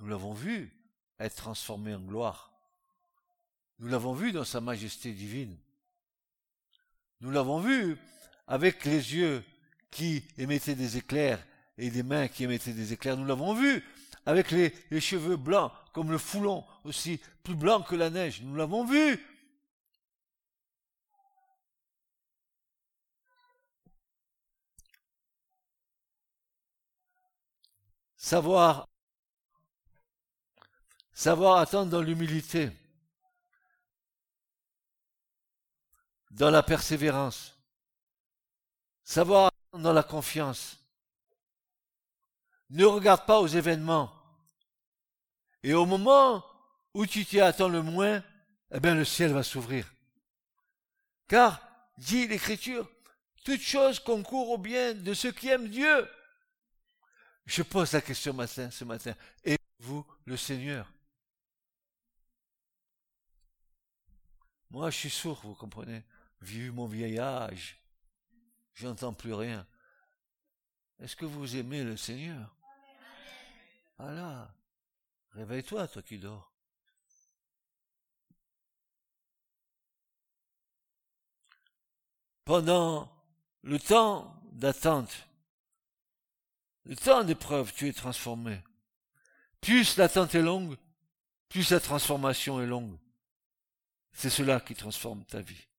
nous 0.00 0.06
l'avons 0.06 0.32
vu 0.32 0.74
être 1.18 1.36
transformé 1.36 1.94
en 1.94 2.00
gloire. 2.00 2.52
Nous 3.78 3.88
l'avons 3.88 4.14
vu 4.14 4.32
dans 4.32 4.44
sa 4.44 4.62
majesté 4.62 5.12
divine. 5.12 5.58
Nous 7.20 7.30
l'avons 7.30 7.60
vu 7.60 7.98
avec 8.46 8.84
les 8.84 9.14
yeux 9.14 9.44
qui 9.90 10.24
émettaient 10.38 10.74
des 10.74 10.96
éclairs 10.96 11.44
et 11.76 11.90
des 11.90 12.02
mains 12.02 12.28
qui 12.28 12.44
émettaient 12.44 12.72
des 12.72 12.92
éclairs. 12.92 13.16
Nous 13.16 13.26
l'avons 13.26 13.54
vu 13.54 13.84
avec 14.26 14.50
les, 14.50 15.00
cheveux 15.00 15.36
blancs 15.36 15.72
comme 15.92 16.10
le 16.10 16.18
foulon 16.18 16.64
aussi 16.84 17.20
plus 17.42 17.54
blanc 17.54 17.82
que 17.82 17.96
la 17.96 18.10
neige. 18.10 18.42
Nous 18.42 18.54
l'avons 18.56 18.84
vu. 18.84 19.18
Savoir 28.16 28.86
Savoir 31.12 31.58
attendre 31.58 31.90
dans 31.90 32.00
l'humilité, 32.00 32.70
dans 36.30 36.50
la 36.50 36.62
persévérance. 36.62 37.56
Savoir 39.04 39.50
dans 39.72 39.92
la 39.92 40.02
confiance. 40.02 40.78
Ne 42.70 42.84
regarde 42.84 43.26
pas 43.26 43.40
aux 43.40 43.48
événements. 43.48 44.12
Et 45.62 45.74
au 45.74 45.86
moment 45.86 46.44
où 46.94 47.06
tu 47.06 47.24
t'y 47.24 47.40
attends 47.40 47.68
le 47.68 47.82
moins, 47.82 48.22
eh 48.72 48.80
bien 48.80 48.94
le 48.94 49.04
ciel 49.04 49.32
va 49.32 49.42
s'ouvrir. 49.42 49.92
Car, 51.28 51.60
dit 51.98 52.26
l'Écriture, 52.26 52.88
toute 53.44 53.60
chose 53.60 53.98
concourt 54.00 54.50
au 54.50 54.58
bien 54.58 54.94
de 54.94 55.14
ceux 55.14 55.32
qui 55.32 55.48
aiment 55.48 55.68
Dieu. 55.68 56.08
Je 57.46 57.62
pose 57.62 57.92
la 57.92 58.00
question 58.00 58.36
ce 58.70 58.84
matin. 58.84 59.14
Et 59.44 59.56
vous 59.80 60.06
le 60.24 60.36
Seigneur? 60.36 60.92
Moi, 64.70 64.90
je 64.90 64.96
suis 64.98 65.10
sourd, 65.10 65.40
vous 65.42 65.54
comprenez. 65.54 66.04
Vu 66.40 66.72
mon 66.72 66.86
vieil 66.86 67.18
âge, 67.18 67.78
j'entends 68.74 69.12
plus 69.12 69.34
rien. 69.34 69.66
Est-ce 70.98 71.16
que 71.16 71.26
vous 71.26 71.56
aimez 71.56 71.82
le 71.82 71.96
Seigneur? 71.96 72.54
Voilà. 73.98 74.54
Réveille-toi, 75.32 75.86
toi 75.88 76.02
qui 76.02 76.18
dors. 76.18 76.52
Pendant 82.44 83.10
le 83.62 83.78
temps 83.78 84.42
d'attente, 84.52 85.28
le 86.84 86.96
temps 86.96 87.22
d'épreuve, 87.22 87.72
tu 87.72 87.88
es 87.88 87.92
transformé. 87.92 88.60
Plus 89.60 89.96
l'attente 89.96 90.34
est 90.34 90.42
longue, 90.42 90.76
plus 91.48 91.70
la 91.70 91.80
transformation 91.80 92.60
est 92.60 92.66
longue. 92.66 92.98
C'est 94.12 94.30
cela 94.30 94.58
qui 94.60 94.74
transforme 94.74 95.24
ta 95.24 95.40
vie. 95.40 95.69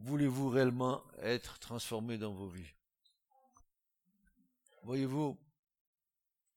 Voulez-vous 0.00 0.48
réellement 0.48 1.02
être 1.22 1.58
transformé 1.58 2.18
dans 2.18 2.32
vos 2.32 2.48
vies? 2.48 2.72
Voyez-vous, 4.82 5.38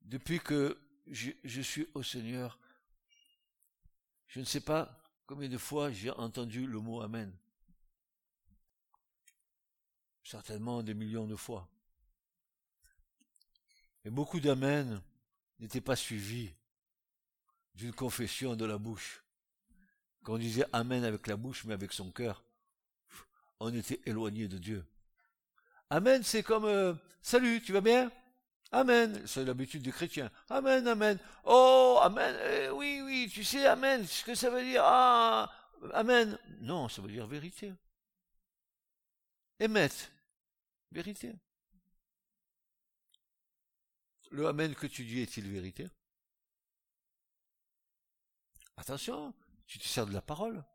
depuis 0.02 0.40
que 0.40 0.80
je, 1.08 1.62
suis 1.62 1.88
au 1.94 2.04
Seigneur, 2.04 2.58
je 4.28 4.40
ne 4.40 4.46
sais 4.46 4.62
pas 4.62 4.98
combien 5.26 5.50
de 5.50 5.58
fois 5.58 5.92
j'ai 5.92 6.12
entendu 6.12 6.66
le 6.66 6.80
mot 6.80 7.02
Amen. 7.02 7.36
Certainement 10.24 10.82
des 10.82 10.94
millions 10.94 11.28
de 11.28 11.36
fois. 11.36 11.68
Et 14.06 14.10
beaucoup 14.10 14.40
d'Amen 14.40 15.02
n'étaient 15.60 15.82
pas 15.82 15.98
suivis 15.98 16.54
d'une 17.76 17.94
confession 17.94 18.56
de 18.56 18.66
la 18.66 18.78
bouche. 18.78 19.24
Quand 20.24 20.36
on 20.36 20.38
disait 20.38 20.66
Amen 20.72 21.04
avec 21.04 21.28
la 21.28 21.36
bouche, 21.36 21.66
mais 21.66 21.74
avec 21.74 21.92
son 21.92 22.10
cœur, 22.12 22.44
on 23.64 23.74
était 23.74 24.02
éloigné 24.06 24.48
de 24.48 24.58
Dieu. 24.58 24.86
Amen, 25.90 26.22
c'est 26.24 26.44
comme 26.44 26.66
euh, 26.66 26.94
Salut, 27.22 27.62
tu 27.62 27.72
vas 27.72 27.82
bien? 27.82 28.12
Amen, 28.72 29.26
c'est 29.26 29.46
l'habitude 29.46 29.84
des 29.84 29.92
chrétiens. 29.92 30.30
Amen, 30.50 30.86
amen. 30.88 31.18
Oh, 31.46 31.98
amen. 32.02 32.36
Eh, 32.44 32.70
oui, 32.72 33.02
oui, 33.02 33.30
tu 33.32 33.44
sais, 33.44 33.66
amen. 33.66 34.06
Ce 34.06 34.26
que 34.26 34.36
ça 34.36 34.50
veut 34.50 34.64
dire. 34.64 34.82
Ah, 34.84 35.50
amen. 35.94 36.38
Non, 36.60 36.90
ça 36.90 37.02
veut 37.02 37.08
dire 37.08 37.26
vérité. 37.26 37.72
Émettre. 39.60 40.12
Vérité. 40.92 41.34
Le 44.32 44.48
amen 44.48 44.76
que 44.76 44.88
tu 44.88 45.06
dis 45.06 45.22
est-il 45.22 45.50
vérité? 45.50 45.88
Attention, 48.76 49.34
tu 49.68 49.80
te 49.80 49.88
sers 49.88 50.08
de 50.08 50.14
la 50.14 50.22
parole. 50.22 50.66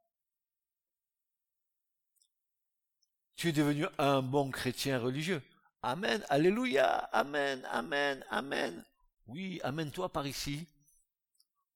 Tu 3.39 3.51
es 3.51 3.53
devenu 3.53 3.86
un 3.99 4.20
bon 4.20 4.51
chrétien 4.51 4.99
religieux. 4.99 5.41
Amen, 5.84 6.24
Alléluia, 6.28 6.97
Amen, 7.12 7.64
Amen, 7.70 8.24
Amen. 8.30 8.84
Oui, 9.28 9.61
amène-toi 9.62 10.12
par 10.12 10.26
ici. 10.26 10.66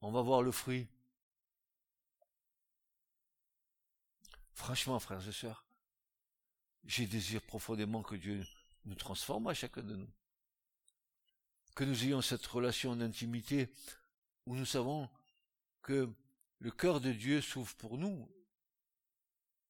On 0.01 0.11
va 0.11 0.23
voir 0.23 0.43
le 0.43 0.51
fruit. 0.51 0.89
Franchement, 4.55 4.99
frères 4.99 5.27
et 5.29 5.31
sœurs, 5.31 5.65
j'ai 6.85 7.07
désir 7.07 7.41
profondément 7.41 8.03
que 8.03 8.17
Dieu 8.17 8.45
nous 8.85 8.97
transforme 8.97 9.47
à 9.47 9.55
chacun 9.55 9.83
de 9.83 9.95
nous. 9.95 10.11
Que 11.77 11.85
nous 11.85 12.03
ayons 12.03 12.23
cette 12.23 12.45
relation 12.45 12.97
d'intimité 12.97 13.73
où 14.47 14.57
nous 14.57 14.67
savons 14.67 15.09
que 15.81 16.13
le 16.59 16.71
cœur 16.73 17.01
de 17.01 17.13
Dieu 17.13 17.41
s'ouvre 17.41 17.77
pour 17.77 17.99
nous 17.99 18.29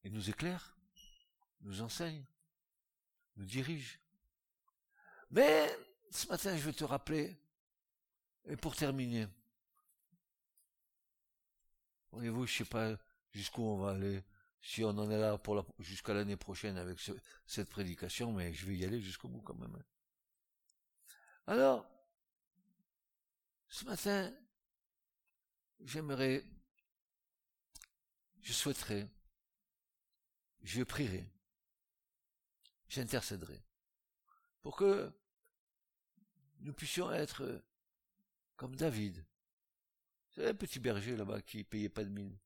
et 0.05 0.09
nous 0.09 0.31
éclaire, 0.31 0.75
nous 1.63 1.81
enseigne, 1.81 2.25
nous 3.37 3.45
dirige. 3.45 4.01
Mais 5.31 5.77
ce 6.11 6.27
matin, 6.27 6.57
je 6.57 6.63
vais 6.63 6.73
te 6.73 6.85
rappeler, 6.85 7.37
et 8.45 8.57
pour 8.57 8.77
terminer, 8.77 9.27
voyez-vous, 12.11 12.47
je 12.47 12.59
sais 12.59 12.65
pas 12.65 12.97
jusqu'où 13.31 13.63
on 13.63 13.79
va 13.79 13.93
aller, 13.93 14.23
si 14.61 14.85
on 14.85 14.91
en 14.91 15.11
est 15.11 15.19
là 15.19 15.39
pour 15.39 15.65
jusqu'à 15.79 16.15
l'année 16.15 16.37
prochaine 16.37 16.77
avec 16.77 16.99
cette 17.47 17.71
prédication, 17.71 18.33
mais 18.33 18.53
je 18.53 18.67
vais 18.67 18.77
y 18.77 18.85
aller 18.85 19.01
jusqu'au 19.01 19.29
bout 19.29 19.43
quand 19.43 19.57
même. 19.57 19.83
Alors, 21.47 21.89
ce 23.69 23.85
matin, 23.85 24.33
j'aimerais 25.81 26.45
je 28.43 28.53
souhaiterais, 28.53 29.09
je 30.63 30.83
prierai, 30.83 31.31
j'intercéderai, 32.93 33.65
pour 34.61 34.77
que 34.77 35.11
nous 36.61 36.75
puissions 36.75 37.11
être 37.11 37.63
comme 38.57 38.77
David. 38.77 39.25
C'est 40.31 40.49
un 40.49 40.55
petit 40.55 40.79
berger 40.79 41.17
là-bas 41.17 41.41
qui 41.41 41.65
payait 41.65 41.89
pas 41.89 42.05
de 42.05 42.11
mine, 42.11 42.37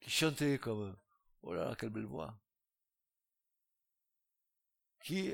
qui 0.00 0.10
chantait 0.10 0.58
comme, 0.58 0.96
oh 1.42 1.54
là 1.54 1.66
là, 1.66 1.76
quelle 1.76 1.90
belle 1.90 2.06
voix, 2.06 2.36
qui 5.00 5.32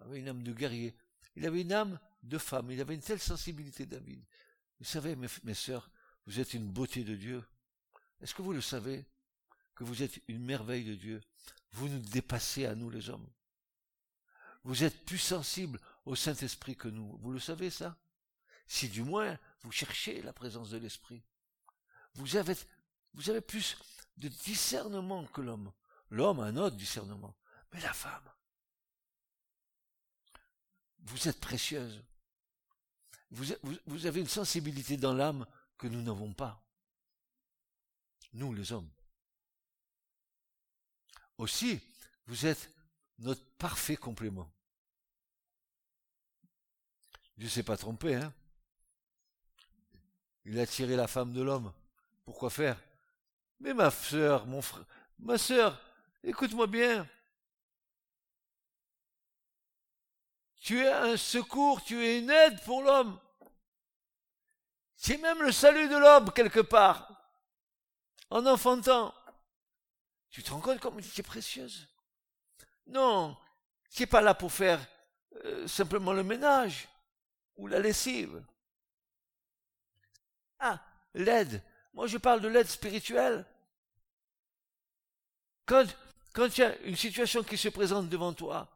avait 0.00 0.20
une 0.20 0.28
âme 0.28 0.42
de 0.42 0.52
guerrier, 0.52 0.96
il 1.34 1.46
avait 1.46 1.62
une 1.62 1.72
âme 1.72 1.98
de 2.22 2.38
femme, 2.38 2.70
il 2.70 2.80
avait 2.80 2.94
une 2.94 3.00
telle 3.00 3.20
sensibilité, 3.20 3.86
David. 3.86 4.24
Vous 4.78 4.84
savez, 4.84 5.16
mes, 5.16 5.28
mes 5.42 5.54
sœurs, 5.54 5.90
vous 6.26 6.38
êtes 6.38 6.54
une 6.54 6.70
beauté 6.70 7.02
de 7.02 7.16
Dieu. 7.16 7.44
Est-ce 8.20 8.34
que 8.34 8.42
vous 8.42 8.52
le 8.52 8.60
savez 8.60 9.04
que 9.74 9.82
vous 9.82 10.04
êtes 10.04 10.22
une 10.28 10.44
merveille 10.44 10.84
de 10.84 10.94
Dieu? 10.94 11.20
Vous 11.72 11.88
nous 11.88 12.00
dépassez 12.00 12.66
à 12.66 12.74
nous 12.74 12.90
les 12.90 13.08
hommes. 13.10 13.28
Vous 14.64 14.84
êtes 14.84 15.04
plus 15.04 15.18
sensibles 15.18 15.80
au 16.04 16.14
Saint-Esprit 16.14 16.76
que 16.76 16.88
nous. 16.88 17.16
Vous 17.18 17.32
le 17.32 17.40
savez 17.40 17.70
ça? 17.70 17.98
Si 18.66 18.88
du 18.88 19.02
moins 19.02 19.38
vous 19.62 19.72
cherchez 19.72 20.22
la 20.22 20.32
présence 20.32 20.70
de 20.70 20.78
l'Esprit. 20.78 21.22
Vous 22.14 22.36
avez, 22.36 22.54
plus 23.40 23.76
de 24.16 24.28
discernement 24.28 25.24
que 25.26 25.40
l'homme. 25.40 25.72
L'homme 26.10 26.40
a 26.40 26.44
un 26.44 26.56
autre 26.56 26.76
discernement. 26.76 27.34
Mais 27.72 27.80
la 27.80 27.92
femme, 27.92 28.30
vous 31.00 31.28
êtes 31.28 31.40
précieuse. 31.40 32.02
Vous 33.30 34.06
avez 34.06 34.20
une 34.20 34.28
sensibilité 34.28 34.98
dans 34.98 35.14
l'âme 35.14 35.46
que 35.78 35.86
nous 35.86 36.02
n'avons 36.02 36.34
pas. 36.34 36.62
Nous, 38.34 38.52
les 38.52 38.72
hommes. 38.72 38.90
Aussi, 41.42 41.80
vous 42.26 42.46
êtes 42.46 42.70
notre 43.18 43.44
parfait 43.58 43.96
complément. 43.96 44.48
Dieu 47.36 47.48
s'est 47.48 47.64
pas 47.64 47.76
trompé, 47.76 48.14
hein. 48.14 48.32
Il 50.44 50.60
a 50.60 50.66
tiré 50.68 50.94
la 50.94 51.08
femme 51.08 51.32
de 51.32 51.42
l'homme. 51.42 51.72
Pourquoi 52.24 52.48
faire? 52.48 52.80
Mais 53.58 53.74
ma 53.74 53.90
sœur, 53.90 54.46
mon 54.46 54.62
frère, 54.62 54.84
ma 55.18 55.36
sœur, 55.36 55.80
écoute-moi 56.22 56.68
bien. 56.68 57.08
Tu 60.60 60.78
es 60.78 60.92
un 60.92 61.16
secours, 61.16 61.82
tu 61.82 62.06
es 62.06 62.20
une 62.20 62.30
aide 62.30 62.62
pour 62.62 62.82
l'homme. 62.82 63.18
C'est 64.94 65.18
même 65.18 65.42
le 65.42 65.50
salut 65.50 65.88
de 65.88 65.96
l'homme 65.96 66.32
quelque 66.32 66.60
part. 66.60 67.08
En 68.30 68.46
enfantant. 68.46 69.12
Tu 70.32 70.42
te 70.42 70.50
rends 70.50 70.60
compte 70.60 70.80
comme 70.80 71.00
tu 71.00 71.20
es 71.20 71.22
précieuse? 71.22 71.86
Non, 72.86 73.36
tu 73.90 74.02
n'es 74.02 74.06
pas 74.06 74.22
là 74.22 74.34
pour 74.34 74.50
faire 74.50 74.84
euh, 75.44 75.68
simplement 75.68 76.14
le 76.14 76.24
ménage 76.24 76.88
ou 77.56 77.66
la 77.66 77.78
lessive? 77.78 78.42
Ah, 80.58 80.82
l'aide. 81.12 81.62
Moi, 81.92 82.06
je 82.06 82.16
parle 82.16 82.40
de 82.40 82.48
l'aide 82.48 82.66
spirituelle. 82.66 83.44
Quand, 85.66 85.84
quand 86.32 86.56
il 86.56 86.60
y 86.62 86.64
a 86.64 86.76
une 86.78 86.96
situation 86.96 87.44
qui 87.44 87.58
se 87.58 87.68
présente 87.68 88.08
devant 88.08 88.32
toi, 88.32 88.68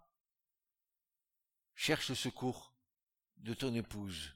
cherche 1.74 2.10
le 2.10 2.14
secours 2.14 2.74
de 3.38 3.54
ton 3.54 3.74
épouse. 3.74 4.34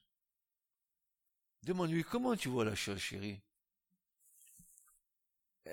Demande-lui 1.65 2.03
comment 2.03 2.35
tu 2.35 2.49
vois 2.49 2.65
la 2.65 2.75
chose, 2.75 2.99
chérie? 2.99 3.43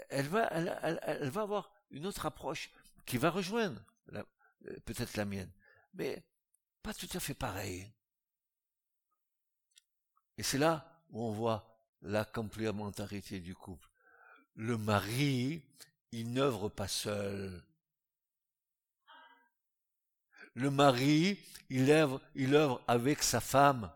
Elle 0.10 0.28
va, 0.28 0.44
avoir 1.42 1.72
une 1.92 2.06
autre 2.06 2.26
approche 2.26 2.70
qui 3.06 3.18
va 3.18 3.30
rejoindre 3.30 3.82
euh, 4.14 4.24
peut-être 4.86 5.16
la 5.16 5.26
mienne, 5.26 5.52
mais 5.94 6.24
pas 6.84 6.94
tout 6.94 7.10
à 7.14 7.20
fait 7.20 7.34
pareil. 7.34 7.92
Et 10.38 10.44
c'est 10.44 10.58
là 10.58 11.02
où 11.10 11.24
on 11.24 11.32
voit 11.32 11.80
la 12.02 12.26
complémentarité 12.26 13.40
du 13.40 13.56
couple. 13.56 13.90
Le 14.56 14.78
mari, 14.78 15.64
il 16.12 16.32
n'œuvre 16.32 16.70
pas 16.70 16.88
seul. 16.88 17.64
Le 20.54 20.72
mari, 20.72 21.40
il 21.70 21.92
œuvre 21.92 22.82
avec 22.88 23.24
sa 23.24 23.40
femme 23.40 23.92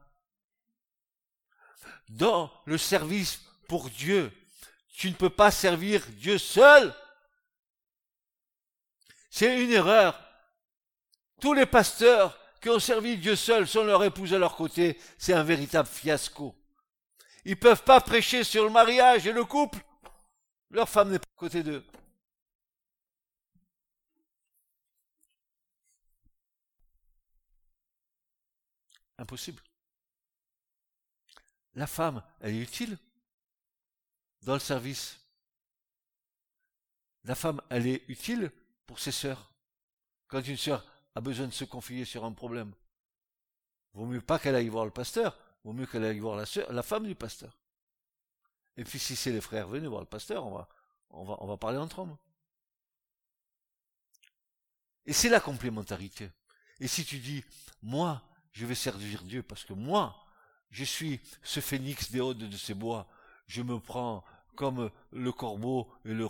dans 2.10 2.52
le 2.66 2.78
service 2.78 3.42
pour 3.68 3.90
Dieu. 3.90 4.32
Tu 4.92 5.10
ne 5.10 5.16
peux 5.16 5.30
pas 5.30 5.52
servir 5.52 6.06
Dieu 6.10 6.38
seul. 6.38 6.94
C'est 9.30 9.64
une 9.64 9.72
erreur. 9.72 10.20
Tous 11.40 11.54
les 11.54 11.66
pasteurs 11.66 12.38
qui 12.62 12.70
ont 12.70 12.80
servi 12.80 13.18
Dieu 13.18 13.36
seul 13.36 13.68
sans 13.68 13.84
leur 13.84 14.04
épouse 14.04 14.34
à 14.34 14.38
leur 14.38 14.56
côté, 14.56 15.00
c'est 15.18 15.34
un 15.34 15.44
véritable 15.44 15.88
fiasco. 15.88 16.56
Ils 17.46 17.58
peuvent 17.58 17.84
pas 17.84 18.02
prêcher 18.02 18.44
sur 18.44 18.64
le 18.64 18.70
mariage 18.70 19.26
et 19.26 19.32
le 19.32 19.46
couple. 19.46 19.80
Leur 20.70 20.88
femme 20.88 21.12
n'est 21.12 21.20
pas 21.20 21.28
à 21.36 21.40
côté 21.40 21.64
d'eux. 21.64 21.84
Impossible 29.18 29.62
la 31.76 31.88
femme, 31.88 32.22
elle 32.42 32.56
est 32.56 32.60
utile 32.60 32.98
dans 34.44 34.54
le 34.54 34.60
service. 34.60 35.20
La 37.24 37.36
femme, 37.36 37.62
elle 37.70 37.88
est 37.88 38.04
utile 38.08 38.52
pour 38.88 39.00
ses 39.00 39.12
sœurs. 39.12 39.54
Quand 40.28 40.42
une 40.42 40.58
sœur 40.58 40.86
a 41.16 41.22
besoin 41.22 41.48
de 41.48 41.54
se 41.54 41.66
confier 41.66 42.06
sur 42.06 42.26
un 42.26 42.32
problème, 42.32 42.74
vaut 43.94 44.06
mieux 44.06 44.22
pas 44.22 44.40
qu'elle 44.40 44.56
aille 44.56 44.70
voir 44.70 44.86
le 44.86 44.92
pasteur, 44.92 45.38
vaut 45.64 45.74
mieux 45.74 45.86
qu'elle 45.86 46.04
aille 46.04 46.20
voir 46.20 46.36
la, 46.36 46.84
femme 46.84 47.06
du 47.06 47.16
pasteur. 47.16 47.60
Et 48.78 48.84
puis 48.84 48.98
si 48.98 49.16
c'est 49.16 49.32
les 49.32 49.42
frères, 49.42 49.68
venez 49.68 49.88
voir 49.88 50.02
le 50.02 50.08
pasteur, 50.08 50.46
on 51.10 51.46
va, 51.46 51.58
parler 51.58 51.78
entre 51.78 52.00
hommes. 52.00 52.18
Et 55.06 55.14
c'est 55.14 55.30
la 55.30 55.40
complémentarité. 55.40 56.30
Et 56.80 56.88
si 56.88 57.06
tu 57.06 57.20
dis, 57.20 57.44
moi, 57.82 58.24
je 58.52 58.66
vais 58.66 58.76
servir 58.76 59.24
Dieu 59.24 59.44
parce 59.44 59.66
que 59.66 59.74
moi, 59.74 60.26
je 60.70 60.84
suis 60.84 61.20
ce 61.44 61.60
phénix 61.60 62.12
des 62.12 62.22
hautes 62.22 62.38
de 62.38 62.58
ces 62.58 62.74
bois, 62.74 63.08
je 63.48 63.62
me 63.62 63.80
prends 63.80 64.24
comme 64.56 64.92
le 65.12 65.32
corbeau 65.32 65.92
et 66.06 66.14
le 66.14 66.28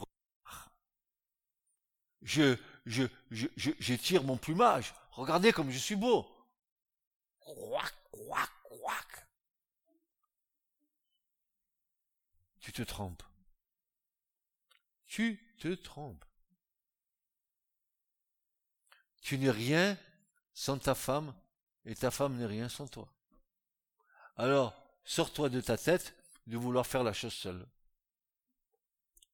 je, 2.21 2.55
je, 2.85 3.03
je, 3.31 3.47
je, 3.57 3.71
j'étire 3.79 4.23
mon 4.23 4.37
plumage. 4.37 4.93
Regardez 5.11 5.51
comme 5.51 5.71
je 5.71 5.77
suis 5.77 5.95
beau. 5.95 6.27
Quac, 7.39 7.93
quac, 8.11 8.49
quac. 8.63 9.27
Tu 12.59 12.71
te 12.71 12.83
trompes. 12.83 13.23
Tu 15.07 15.55
te 15.59 15.73
trompes. 15.73 16.23
Tu 19.21 19.37
n'es 19.37 19.51
rien 19.51 19.97
sans 20.53 20.77
ta 20.77 20.95
femme 20.95 21.35
et 21.85 21.95
ta 21.95 22.11
femme 22.11 22.37
n'est 22.37 22.45
rien 22.45 22.69
sans 22.69 22.87
toi. 22.87 23.11
Alors, 24.35 24.75
sors-toi 25.03 25.49
de 25.49 25.59
ta 25.59 25.77
tête 25.77 26.15
de 26.47 26.57
vouloir 26.57 26.85
faire 26.85 27.03
la 27.03 27.13
chose 27.13 27.33
seule. 27.33 27.67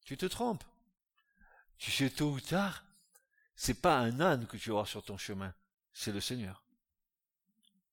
Tu 0.08 0.16
te 0.16 0.26
trompes. 0.26 0.64
Tu 1.78 1.92
sais 1.92 2.10
tôt 2.10 2.32
ou 2.32 2.40
tard, 2.40 2.86
c'est 3.58 3.82
pas 3.82 4.00
un 4.00 4.22
âne 4.22 4.48
que 4.48 4.56
tu 4.56 4.72
auras 4.72 4.86
sur 4.86 5.04
ton 5.04 5.18
chemin, 5.18 5.54
c'est 5.92 6.14
le 6.14 6.22
Seigneur. 6.22 6.64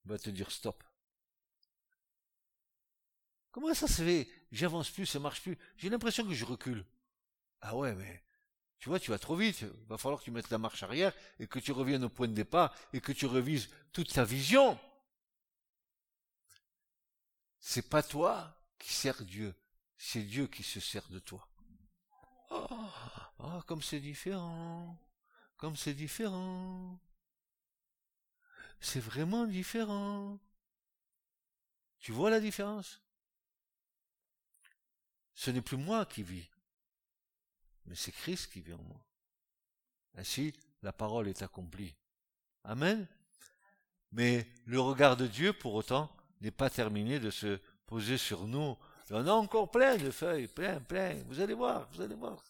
Il 0.05 0.13
va 0.13 0.19
te 0.19 0.31
dire 0.31 0.49
stop. 0.53 0.85
Comment 3.51 3.75
ça 3.75 3.89
se 3.89 4.03
fait? 4.03 4.29
J'avance 4.53 4.91
plus, 4.91 5.07
ça 5.07 5.19
marche 5.19 5.43
plus. 5.43 5.59
J'ai 5.77 5.91
l'impression 5.91 6.25
que 6.25 6.35
je 6.35 6.45
recule. 6.45 6.87
Ah 7.61 7.75
ouais, 7.77 7.97
mais 7.97 8.23
tu 8.79 8.89
vois, 8.89 9.01
tu 9.01 9.11
vas 9.11 9.19
trop 9.19 9.35
vite. 9.35 9.63
Il 9.63 9.89
va 9.89 9.99
falloir 9.99 10.21
que 10.21 10.25
tu 10.25 10.31
mettes 10.31 10.51
la 10.51 10.59
marche 10.59 10.85
arrière 10.85 11.13
et 11.41 11.49
que 11.49 11.59
tu 11.59 11.73
reviennes 11.73 12.05
au 12.05 12.11
point 12.11 12.29
de 12.29 12.33
départ 12.35 12.73
et 12.93 13.01
que 13.01 13.11
tu 13.11 13.27
revises 13.27 13.71
toute 13.93 14.13
ta 14.13 14.25
vision. 14.25 14.79
C'est 17.59 17.91
pas 17.91 18.05
toi 18.05 18.57
qui 18.79 18.93
sers 18.93 19.25
Dieu, 19.25 19.53
c'est 19.99 20.23
Dieu 20.23 20.47
qui 20.47 20.63
se 20.63 20.79
sert 20.79 21.09
de 21.09 21.19
toi. 21.19 21.49
Oh, 22.71 22.91
oh 23.39 23.63
comme 23.67 23.83
c'est 23.83 24.01
différent, 24.01 24.99
comme 25.57 25.77
c'est 25.77 25.95
différent. 25.95 26.99
C'est 28.81 29.01
vraiment 29.01 29.47
différent. 29.47 30.39
Tu 31.99 32.13
vois 32.13 32.31
la 32.31 32.41
différence? 32.41 33.01
Ce 35.35 35.51
n'est 35.51 35.63
plus 35.63 35.77
moi 35.77 36.07
qui 36.07 36.23
vis, 36.23 36.49
mais 37.87 37.95
c'est 37.95 38.13
Christ 38.13 38.53
qui 38.53 38.61
vit 38.61 38.75
en 38.75 38.83
moi. 38.83 39.05
Ainsi, 40.17 40.55
la 40.83 40.93
parole 40.93 41.29
est 41.29 41.43
accomplie. 41.43 41.95
Amen. 42.63 43.07
Mais 44.13 44.47
le 44.67 44.81
regard 44.81 45.17
de 45.17 45.27
Dieu, 45.27 45.53
pour 45.53 45.75
autant, 45.75 46.15
n'est 46.41 46.53
pas 46.53 46.71
terminé 46.71 47.19
de 47.19 47.31
se 47.31 47.59
poser 47.87 48.17
sur 48.17 48.47
nous. 48.47 48.77
Il 49.09 49.17
y 49.17 49.19
en 49.19 49.27
a 49.27 49.33
encore 49.33 49.71
plein 49.71 49.97
de 49.97 50.11
feuilles, 50.11 50.47
plein, 50.47 50.81
plein. 50.81 51.15
Vous 51.27 51.41
allez 51.41 51.55
voir, 51.55 51.89
vous 51.93 52.01
allez 52.01 52.15
voir. 52.15 52.43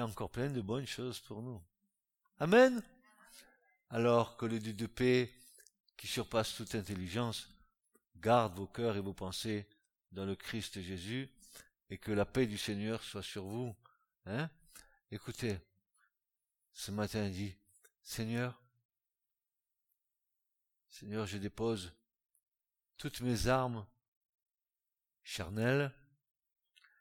Encore 0.00 0.30
plein 0.30 0.48
de 0.48 0.60
bonnes 0.60 0.86
choses 0.86 1.18
pour 1.18 1.42
nous. 1.42 1.60
Amen. 2.38 2.82
Alors 3.90 4.36
que 4.36 4.46
le 4.46 4.60
Dieu 4.60 4.72
de 4.72 4.86
paix, 4.86 5.32
qui 5.96 6.06
surpasse 6.06 6.54
toute 6.54 6.74
intelligence, 6.76 7.48
garde 8.16 8.54
vos 8.54 8.66
cœurs 8.66 8.96
et 8.96 9.00
vos 9.00 9.12
pensées 9.12 9.68
dans 10.12 10.24
le 10.24 10.36
Christ 10.36 10.80
Jésus, 10.80 11.28
et 11.90 11.98
que 11.98 12.12
la 12.12 12.24
paix 12.24 12.46
du 12.46 12.58
Seigneur 12.58 13.02
soit 13.02 13.24
sur 13.24 13.44
vous. 13.44 13.74
Hein? 14.26 14.48
Écoutez, 15.10 15.58
ce 16.72 16.92
matin 16.92 17.28
dit, 17.28 17.56
Seigneur, 18.02 18.62
Seigneur, 20.90 21.26
je 21.26 21.38
dépose 21.38 21.92
toutes 22.96 23.20
mes 23.20 23.48
armes 23.48 23.84
charnelles, 25.24 25.92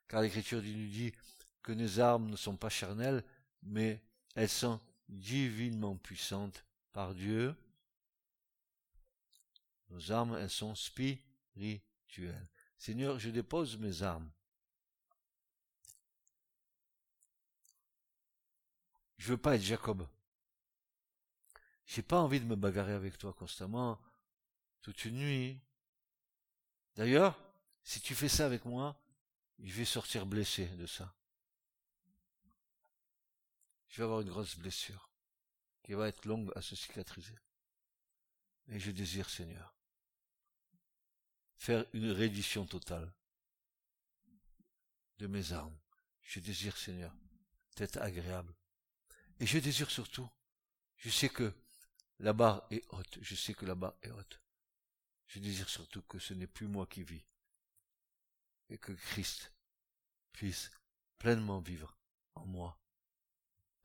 car 0.08 0.22
l'Écriture 0.22 0.64
nous 0.64 0.88
dit 0.88 1.14
que 1.68 1.74
nos 1.74 1.99
armes 1.99 2.30
ne 2.30 2.38
sont 2.38 2.55
pas 2.55 2.70
charnelles, 2.70 3.26
mais 3.61 4.01
elles 4.36 4.47
sont 4.47 4.80
divinement 5.09 5.97
puissantes 5.97 6.63
par 6.93 7.13
Dieu. 7.13 7.53
Nos 9.89 10.13
armes, 10.13 10.38
elles 10.38 10.49
sont 10.49 10.76
spirituelles. 10.76 12.47
Seigneur, 12.78 13.20
je 13.20 13.30
dépose 13.30 13.78
mes 13.80 14.01
armes. 14.01 14.32
Je 19.18 19.28
veux 19.28 19.38
pas 19.38 19.55
être 19.55 19.61
Jacob. 19.61 20.07
J'ai 21.86 22.01
pas 22.01 22.22
envie 22.22 22.39
de 22.39 22.45
me 22.45 22.55
bagarrer 22.55 22.93
avec 22.93 23.18
toi 23.18 23.34
constamment, 23.34 23.99
toute 24.82 25.03
une 25.03 25.18
nuit. 25.18 25.59
D'ailleurs, 26.95 27.38
si 27.84 27.99
tu 27.99 28.15
fais 28.15 28.30
ça 28.30 28.45
avec 28.45 28.63
moi, 28.63 28.97
je 29.59 29.74
vais 29.74 29.84
sortir 29.84 30.26
blessé 30.26 30.68
de 30.68 30.86
ça. 30.86 31.13
Je 33.98 34.04
vais 34.04 34.06
avoir 34.06 34.22
une 34.22 34.30
grosse 34.30 34.56
blessure 34.56 35.10
qui 35.82 35.93
va 35.93 36.08
être 36.08 36.26
longue 36.26 36.52
à 36.56 36.62
se 36.62 36.76
cicatriser. 36.76 37.34
Et 38.68 38.80
je 38.80 38.91
désire, 38.91 39.28
Seigneur, 39.28 39.76
faire 41.56 41.84
une 41.93 42.12
reddition 42.12 42.68
totale 42.68 43.12
de 45.18 45.26
mes 45.26 45.52
armes. 45.52 45.76
Je 46.22 46.39
désire, 46.39 46.78
Seigneur, 46.78 47.12
d'être 47.76 47.98
agréable. 47.98 48.54
Et 49.39 49.48
je 49.48 49.58
désire 49.58 49.89
surtout, 49.89 50.30
je 50.98 51.10
sais 51.10 51.30
que 51.30 51.52
la 52.20 52.34
barre 52.34 52.68
est 52.70 52.86
haute, 52.89 53.18
je 53.20 53.34
sais 53.34 53.56
que 53.56 53.66
la 53.66 53.74
barre 53.74 53.98
est 54.04 54.12
haute. 54.12 54.39
Je 55.26 55.39
désire 55.39 55.70
surtout 55.70 56.04
que 56.04 56.20
ce 56.20 56.36
n'est 56.36 56.45
plus 56.45 56.68
moi 56.68 56.86
qui 56.86 57.02
vis, 57.02 57.26
et 58.70 58.78
que 58.78 58.91
Christ 58.91 59.52
puisse 60.34 60.70
pleinement 61.18 61.62
vivre 61.62 61.98
en 62.36 62.45
moi. 62.45 62.80